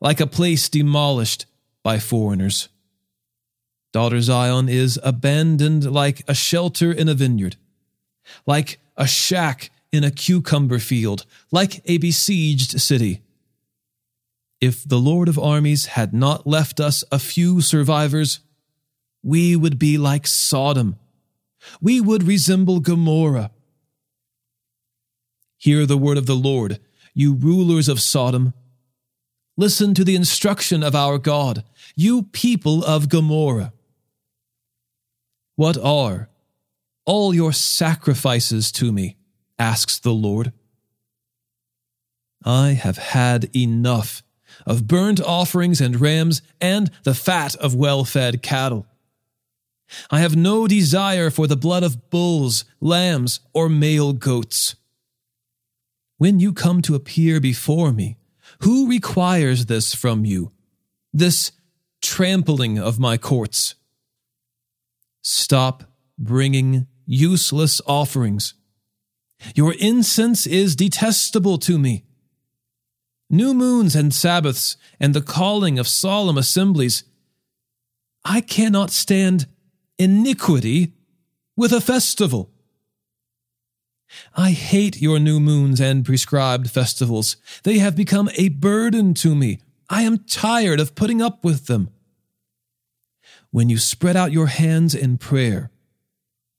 like 0.00 0.20
a 0.20 0.26
place 0.26 0.68
demolished 0.68 1.46
by 1.82 1.98
foreigners. 1.98 2.68
Daughter 3.92 4.20
Zion 4.20 4.68
is 4.68 4.98
abandoned 5.02 5.90
like 5.90 6.22
a 6.28 6.34
shelter 6.34 6.92
in 6.92 7.08
a 7.08 7.14
vineyard, 7.14 7.56
like 8.46 8.78
a 8.96 9.06
shack 9.06 9.70
in 9.90 10.04
a 10.04 10.10
cucumber 10.10 10.78
field, 10.78 11.26
like 11.50 11.82
a 11.84 11.98
besieged 11.98 12.80
city. 12.80 13.22
If 14.60 14.88
the 14.88 14.98
Lord 14.98 15.28
of 15.28 15.38
armies 15.38 15.86
had 15.86 16.14
not 16.14 16.46
left 16.46 16.78
us 16.78 17.02
a 17.10 17.18
few 17.18 17.60
survivors, 17.60 18.40
we 19.22 19.56
would 19.56 19.78
be 19.78 19.98
like 19.98 20.26
Sodom. 20.26 20.96
We 21.80 22.00
would 22.00 22.24
resemble 22.24 22.80
Gomorrah. 22.80 23.50
Hear 25.58 25.86
the 25.86 25.96
word 25.96 26.18
of 26.18 26.26
the 26.26 26.34
Lord, 26.34 26.80
you 27.14 27.34
rulers 27.34 27.88
of 27.88 28.00
Sodom. 28.00 28.52
Listen 29.56 29.94
to 29.94 30.02
the 30.02 30.16
instruction 30.16 30.82
of 30.82 30.94
our 30.94 31.18
God, 31.18 31.62
you 31.94 32.24
people 32.24 32.82
of 32.84 33.08
Gomorrah. 33.08 33.72
What 35.54 35.76
are 35.78 36.28
all 37.04 37.34
your 37.34 37.52
sacrifices 37.52 38.72
to 38.72 38.92
me? 38.92 39.16
asks 39.58 40.00
the 40.00 40.12
Lord. 40.12 40.52
I 42.44 42.70
have 42.70 42.98
had 42.98 43.54
enough 43.54 44.24
of 44.66 44.88
burnt 44.88 45.20
offerings 45.20 45.80
and 45.80 46.00
rams 46.00 46.42
and 46.60 46.90
the 47.04 47.14
fat 47.14 47.54
of 47.56 47.74
well 47.74 48.04
fed 48.04 48.42
cattle. 48.42 48.86
I 50.10 50.20
have 50.20 50.36
no 50.36 50.66
desire 50.66 51.30
for 51.30 51.46
the 51.46 51.56
blood 51.56 51.82
of 51.82 52.10
bulls, 52.10 52.64
lambs, 52.80 53.40
or 53.52 53.68
male 53.68 54.12
goats. 54.12 54.76
When 56.18 56.40
you 56.40 56.52
come 56.52 56.82
to 56.82 56.94
appear 56.94 57.40
before 57.40 57.92
me, 57.92 58.16
who 58.60 58.88
requires 58.88 59.66
this 59.66 59.94
from 59.94 60.24
you? 60.24 60.52
This 61.12 61.52
trampling 62.00 62.78
of 62.78 62.98
my 62.98 63.16
courts? 63.16 63.74
Stop 65.22 65.84
bringing 66.18 66.86
useless 67.06 67.80
offerings. 67.86 68.54
Your 69.54 69.74
incense 69.78 70.46
is 70.46 70.76
detestable 70.76 71.58
to 71.58 71.78
me. 71.78 72.04
New 73.28 73.54
moons 73.54 73.96
and 73.96 74.12
Sabbaths 74.12 74.76
and 75.00 75.14
the 75.14 75.22
calling 75.22 75.78
of 75.78 75.88
solemn 75.88 76.38
assemblies. 76.38 77.04
I 78.24 78.40
cannot 78.40 78.90
stand 78.90 79.46
iniquity 79.98 80.92
with 81.56 81.72
a 81.72 81.80
festival. 81.80 82.50
I 84.36 84.50
hate 84.50 85.00
your 85.00 85.18
new 85.18 85.40
moons 85.40 85.80
and 85.80 86.04
prescribed 86.04 86.70
festivals. 86.70 87.36
They 87.62 87.78
have 87.78 87.96
become 87.96 88.30
a 88.36 88.48
burden 88.48 89.14
to 89.14 89.34
me. 89.34 89.60
I 89.88 90.02
am 90.02 90.18
tired 90.18 90.80
of 90.80 90.94
putting 90.94 91.22
up 91.22 91.44
with 91.44 91.66
them. 91.66 91.90
When 93.50 93.68
you 93.68 93.78
spread 93.78 94.16
out 94.16 94.32
your 94.32 94.46
hands 94.46 94.94
in 94.94 95.18
prayer, 95.18 95.70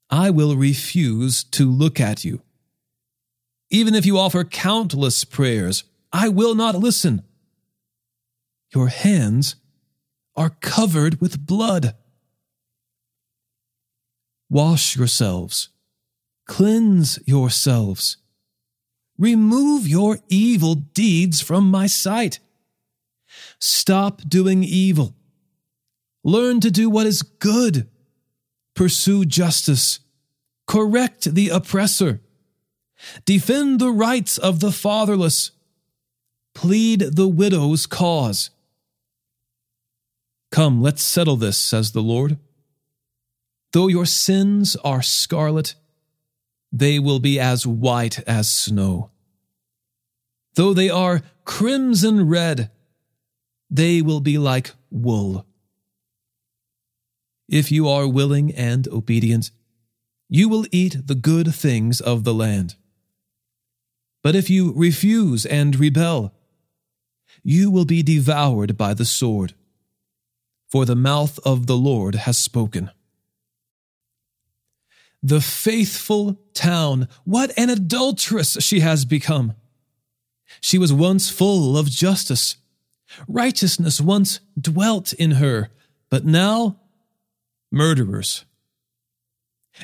I 0.09 0.29
will 0.29 0.55
refuse 0.55 1.43
to 1.45 1.69
look 1.69 1.99
at 1.99 2.23
you. 2.23 2.41
Even 3.71 3.95
if 3.95 4.05
you 4.05 4.19
offer 4.19 4.43
countless 4.43 5.23
prayers, 5.23 5.83
I 6.11 6.29
will 6.29 6.53
not 6.53 6.75
listen. 6.75 7.23
Your 8.73 8.89
hands 8.89 9.55
are 10.35 10.51
covered 10.61 11.19
with 11.19 11.45
blood. 11.45 11.95
Wash 14.53 14.95
yourselves, 14.95 15.69
cleanse 16.45 17.17
yourselves, 17.25 18.17
remove 19.17 19.87
your 19.87 20.19
evil 20.29 20.75
deeds 20.75 21.41
from 21.41 21.71
my 21.71 21.87
sight. 21.87 22.37
Stop 23.59 24.21
doing 24.29 24.63
evil. 24.63 25.15
Learn 26.23 26.59
to 26.59 26.69
do 26.69 26.87
what 26.87 27.07
is 27.07 27.23
good. 27.23 27.89
Pursue 28.75 29.25
justice. 29.25 30.01
Correct 30.67 31.33
the 31.33 31.49
oppressor. 31.49 32.21
Defend 33.25 33.79
the 33.79 33.89
rights 33.89 34.37
of 34.37 34.59
the 34.59 34.71
fatherless. 34.71 35.49
Plead 36.53 36.99
the 37.15 37.27
widow's 37.27 37.87
cause. 37.87 38.51
Come, 40.51 40.79
let's 40.79 41.01
settle 41.01 41.37
this, 41.37 41.57
says 41.57 41.93
the 41.93 42.03
Lord. 42.03 42.37
Though 43.73 43.87
your 43.87 44.05
sins 44.05 44.75
are 44.83 45.01
scarlet, 45.01 45.73
they 46.71 46.99
will 46.99 47.19
be 47.19 47.39
as 47.39 47.65
white 47.65 48.19
as 48.27 48.49
snow. 48.49 49.09
Though 50.55 50.73
they 50.75 50.91
are 50.91 51.23
crimson 51.43 52.29
red, 52.29 52.69
they 53.71 54.03
will 54.03 54.19
be 54.19 54.37
like 54.37 54.71
wool. 54.91 55.47
If 57.49 57.71
you 57.71 57.89
are 57.89 58.07
willing 58.07 58.53
and 58.53 58.87
obedient, 58.87 59.49
you 60.29 60.47
will 60.47 60.65
eat 60.71 61.07
the 61.07 61.15
good 61.15 61.53
things 61.53 61.99
of 61.99 62.23
the 62.23 62.33
land. 62.33 62.75
But 64.21 64.35
if 64.35 64.49
you 64.51 64.71
refuse 64.75 65.45
and 65.47 65.75
rebel, 65.75 66.33
you 67.43 67.71
will 67.71 67.85
be 67.85 68.03
devoured 68.03 68.77
by 68.77 68.93
the 68.93 69.05
sword. 69.05 69.55
For 70.69 70.85
the 70.85 70.95
mouth 70.95 71.39
of 71.43 71.65
the 71.65 71.77
Lord 71.77 72.15
has 72.15 72.37
spoken. 72.37 72.91
The 75.23 75.39
faithful 75.39 76.37
town, 76.53 77.07
what 77.23 77.57
an 77.57 77.69
adulteress 77.69 78.57
she 78.59 78.81
has 78.81 79.05
become! 79.05 79.55
She 80.59 80.77
was 80.77 80.91
once 80.91 81.29
full 81.29 81.77
of 81.77 81.89
justice. 81.89 82.57
Righteousness 83.27 84.01
once 84.01 84.41
dwelt 84.59 85.13
in 85.13 85.31
her, 85.31 85.69
but 86.09 86.25
now 86.25 86.79
murderers. 87.71 88.45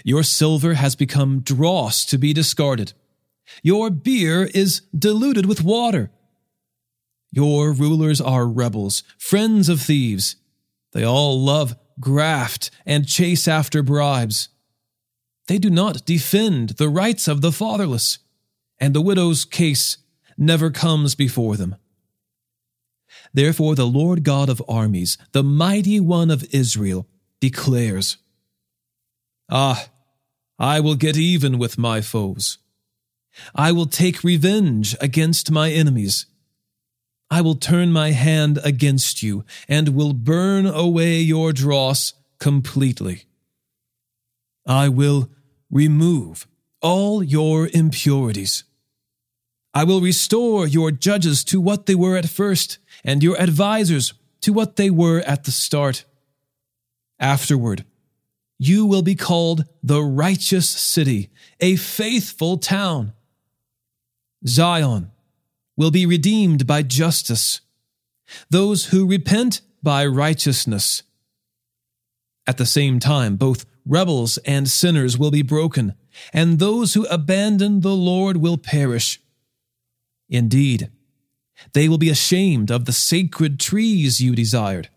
Your 0.03 0.23
silver 0.23 0.75
has 0.75 0.95
become 0.95 1.39
dross 1.39 2.05
to 2.05 2.17
be 2.17 2.33
discarded. 2.33 2.93
Your 3.63 3.89
beer 3.89 4.49
is 4.53 4.81
diluted 4.97 5.45
with 5.45 5.63
water. 5.63 6.11
Your 7.31 7.71
rulers 7.71 8.19
are 8.21 8.47
rebels, 8.47 9.03
friends 9.17 9.69
of 9.69 9.81
thieves. 9.81 10.35
They 10.91 11.03
all 11.03 11.39
love 11.39 11.75
graft 11.99 12.71
and 12.85 13.07
chase 13.07 13.47
after 13.47 13.81
bribes. 13.83 14.49
They 15.49 15.57
do 15.57 15.71
not 15.71 16.05
defend 16.05 16.69
the 16.77 16.89
rights 16.89 17.27
of 17.27 17.41
the 17.41 17.51
fatherless, 17.51 18.19
and 18.77 18.93
the 18.93 19.01
widow's 19.01 19.45
case 19.45 19.97
never 20.37 20.69
comes 20.69 21.15
before 21.15 21.57
them. 21.57 21.75
Therefore, 23.33 23.73
the 23.73 23.87
Lord 23.87 24.23
God 24.23 24.47
of 24.47 24.61
armies, 24.69 25.17
the 25.31 25.41
mighty 25.41 25.99
one 25.99 26.29
of 26.29 26.45
Israel, 26.53 27.07
declares 27.41 28.17
Ah, 29.49 29.87
I 30.59 30.81
will 30.81 30.93
get 30.93 31.17
even 31.17 31.57
with 31.57 31.79
my 31.79 31.99
foes. 32.01 32.59
I 33.55 33.71
will 33.71 33.87
take 33.87 34.23
revenge 34.23 34.95
against 35.01 35.49
my 35.49 35.71
enemies. 35.71 36.27
I 37.31 37.41
will 37.41 37.55
turn 37.55 37.91
my 37.91 38.11
hand 38.11 38.59
against 38.63 39.23
you 39.23 39.45
and 39.67 39.95
will 39.95 40.13
burn 40.13 40.67
away 40.67 41.21
your 41.21 41.53
dross 41.53 42.13
completely. 42.37 43.23
I 44.67 44.89
will 44.89 45.31
remove 45.71 46.47
all 46.81 47.23
your 47.23 47.69
impurities. 47.73 48.63
I 49.73 49.83
will 49.83 50.01
restore 50.01 50.67
your 50.67 50.91
judges 50.91 51.43
to 51.45 51.61
what 51.61 51.85
they 51.85 51.95
were 51.95 52.17
at 52.17 52.29
first, 52.29 52.79
and 53.03 53.21
your 53.21 53.39
advisers 53.39 54.13
to 54.41 54.51
what 54.51 54.75
they 54.75 54.89
were 54.89 55.19
at 55.21 55.43
the 55.43 55.51
start. 55.51 56.05
Afterward, 57.19 57.85
you 58.57 58.85
will 58.85 59.01
be 59.01 59.15
called 59.15 59.65
the 59.83 60.01
righteous 60.01 60.67
city, 60.67 61.29
a 61.59 61.75
faithful 61.75 62.57
town. 62.57 63.13
Zion 64.47 65.11
will 65.77 65.91
be 65.91 66.05
redeemed 66.05 66.65
by 66.65 66.81
justice, 66.81 67.61
those 68.49 68.85
who 68.85 69.07
repent 69.07 69.61
by 69.81 70.05
righteousness. 70.05 71.03
At 72.45 72.57
the 72.57 72.65
same 72.65 72.99
time, 72.99 73.35
both 73.37 73.65
rebels 73.89 74.37
and 74.45 74.69
sinners 74.69 75.17
will 75.17 75.31
be 75.31 75.41
broken, 75.41 75.95
and 76.31 76.59
those 76.59 76.93
who 76.93 77.05
abandon 77.07 77.81
the 77.81 77.95
Lord 77.95 78.37
will 78.37 78.57
perish. 78.57 79.19
Indeed, 80.29 80.89
they 81.73 81.89
will 81.89 81.97
be 81.97 82.09
ashamed 82.09 82.71
of 82.71 82.85
the 82.85 82.93
sacred 82.93 83.59
trees 83.59 84.21
you 84.21 84.35
desired, 84.35 84.89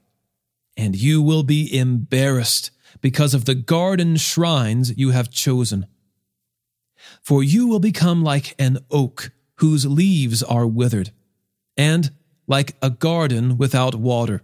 and 0.76 0.94
you 0.94 1.22
will 1.22 1.42
be 1.42 1.76
embarrassed 1.76 2.70
because 3.00 3.34
of 3.34 3.46
the 3.46 3.54
garden 3.54 4.16
shrines 4.16 4.96
you 4.96 5.10
have 5.10 5.30
chosen. 5.30 5.86
For 7.22 7.42
you 7.42 7.66
will 7.66 7.80
become 7.80 8.22
like 8.22 8.54
an 8.58 8.78
oak 8.90 9.32
whose 9.56 9.86
leaves 9.86 10.42
are 10.42 10.66
withered, 10.66 11.10
and 11.76 12.10
like 12.46 12.76
a 12.82 12.90
garden 12.90 13.56
without 13.56 13.94
water. 13.94 14.42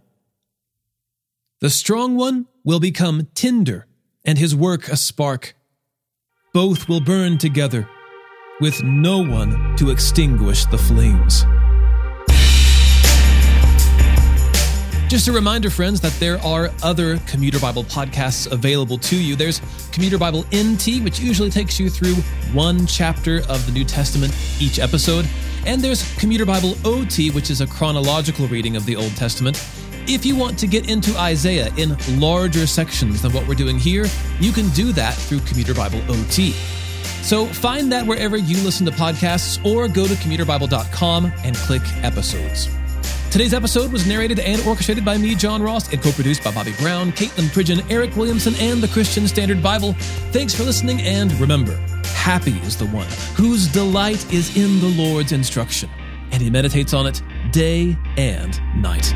The 1.61 1.71
strong 1.71 2.17
one 2.17 2.47
will 2.65 2.81
become 2.81 3.29
tinder, 3.35 3.88
and 4.29 4.37
his 4.37 4.55
work 4.55 4.89
a 4.89 4.97
spark. 4.97 5.55
Both 6.53 6.87
will 6.87 7.01
burn 7.01 7.39
together, 7.39 7.89
with 8.61 8.83
no 8.83 9.25
one 9.25 9.75
to 9.77 9.89
extinguish 9.89 10.67
the 10.67 10.77
flames. 10.77 11.47
Just 15.09 15.29
a 15.29 15.33
reminder, 15.33 15.71
friends, 15.71 16.03
that 16.03 16.13
there 16.21 16.39
are 16.43 16.69
other 16.83 17.17
Commuter 17.21 17.59
Bible 17.59 17.85
podcasts 17.85 18.53
available 18.53 18.99
to 18.99 19.17
you. 19.17 19.35
There's 19.35 19.63
Commuter 19.93 20.19
Bible 20.19 20.45
NT, 20.55 21.03
which 21.03 21.19
usually 21.21 21.49
takes 21.49 21.81
you 21.81 21.89
through 21.89 22.17
one 22.53 22.87
chapter 22.87 23.39
of 23.49 23.65
the 23.65 23.73
New 23.73 23.85
Testament 23.85 24.37
each 24.61 24.79
episode. 24.79 25.27
And 25.65 25.81
there's 25.81 26.05
Commuter 26.19 26.45
Bible 26.45 26.75
OT, 26.85 27.31
which 27.31 27.49
is 27.49 27.63
a 27.63 27.67
chronological 27.67 28.47
reading 28.49 28.77
of 28.77 28.85
the 28.85 28.95
Old 28.95 29.17
Testament. 29.17 29.57
If 30.11 30.25
you 30.25 30.37
want 30.37 30.59
to 30.61 30.67
get 30.67 30.89
into 30.89 31.15
Isaiah 31.19 31.71
in 31.77 31.95
larger 32.19 32.67
sections 32.67 33.21
than 33.21 33.31
what 33.33 33.47
we're 33.47 33.55
doing 33.55 33.79
here, 33.79 34.07
you 34.41 34.53
can 34.53 34.71
do 34.71 34.91
that 34.93 35.13
through 35.15 35.41
Commuter 35.41 35.75
Bible 35.75 36.01
OT. 36.11 36.53
So 37.23 37.45
find 37.45 37.93
that 37.93 38.07
wherever 38.07 38.39
you 38.39 38.57
listen 38.65 38.87
to 38.87 38.93
podcasts 38.93 39.63
or 39.67 39.87
go 39.87 40.07
to 40.07 40.15
commuterbible.com 40.15 41.31
and 41.45 41.55
click 41.57 41.83
episodes. 42.03 42.71
Today's 43.31 43.53
episode 43.53 43.93
was 43.93 44.07
narrated 44.07 44.39
and 44.39 44.63
orchestrated 44.63 45.05
by 45.05 45.19
me, 45.19 45.35
John 45.35 45.63
Ross, 45.63 45.93
and 45.93 46.03
co 46.03 46.11
produced 46.13 46.43
by 46.43 46.53
Bobby 46.53 46.73
Brown, 46.79 47.13
Katelyn 47.13 47.49
Pridgen, 47.49 47.85
Eric 47.91 48.17
Williamson, 48.17 48.55
and 48.61 48.83
the 48.83 48.89
Christian 48.89 49.29
Standard 49.29 49.63
Bible. 49.63 49.93
Thanks 50.33 50.55
for 50.55 50.63
listening, 50.63 51.03
and 51.03 51.31
remember 51.35 51.77
happy 52.15 52.59
is 52.61 52.79
the 52.79 52.87
one 52.87 53.07
whose 53.37 53.69
delight 53.69 54.33
is 54.33 54.57
in 54.57 54.81
the 54.81 54.89
Lord's 55.03 55.33
instruction, 55.33 55.91
and 56.33 56.41
he 56.41 56.49
meditates 56.49 56.95
on 56.95 57.07
it 57.07 57.23
day 57.53 57.95
and 58.17 58.59
night. 58.81 59.13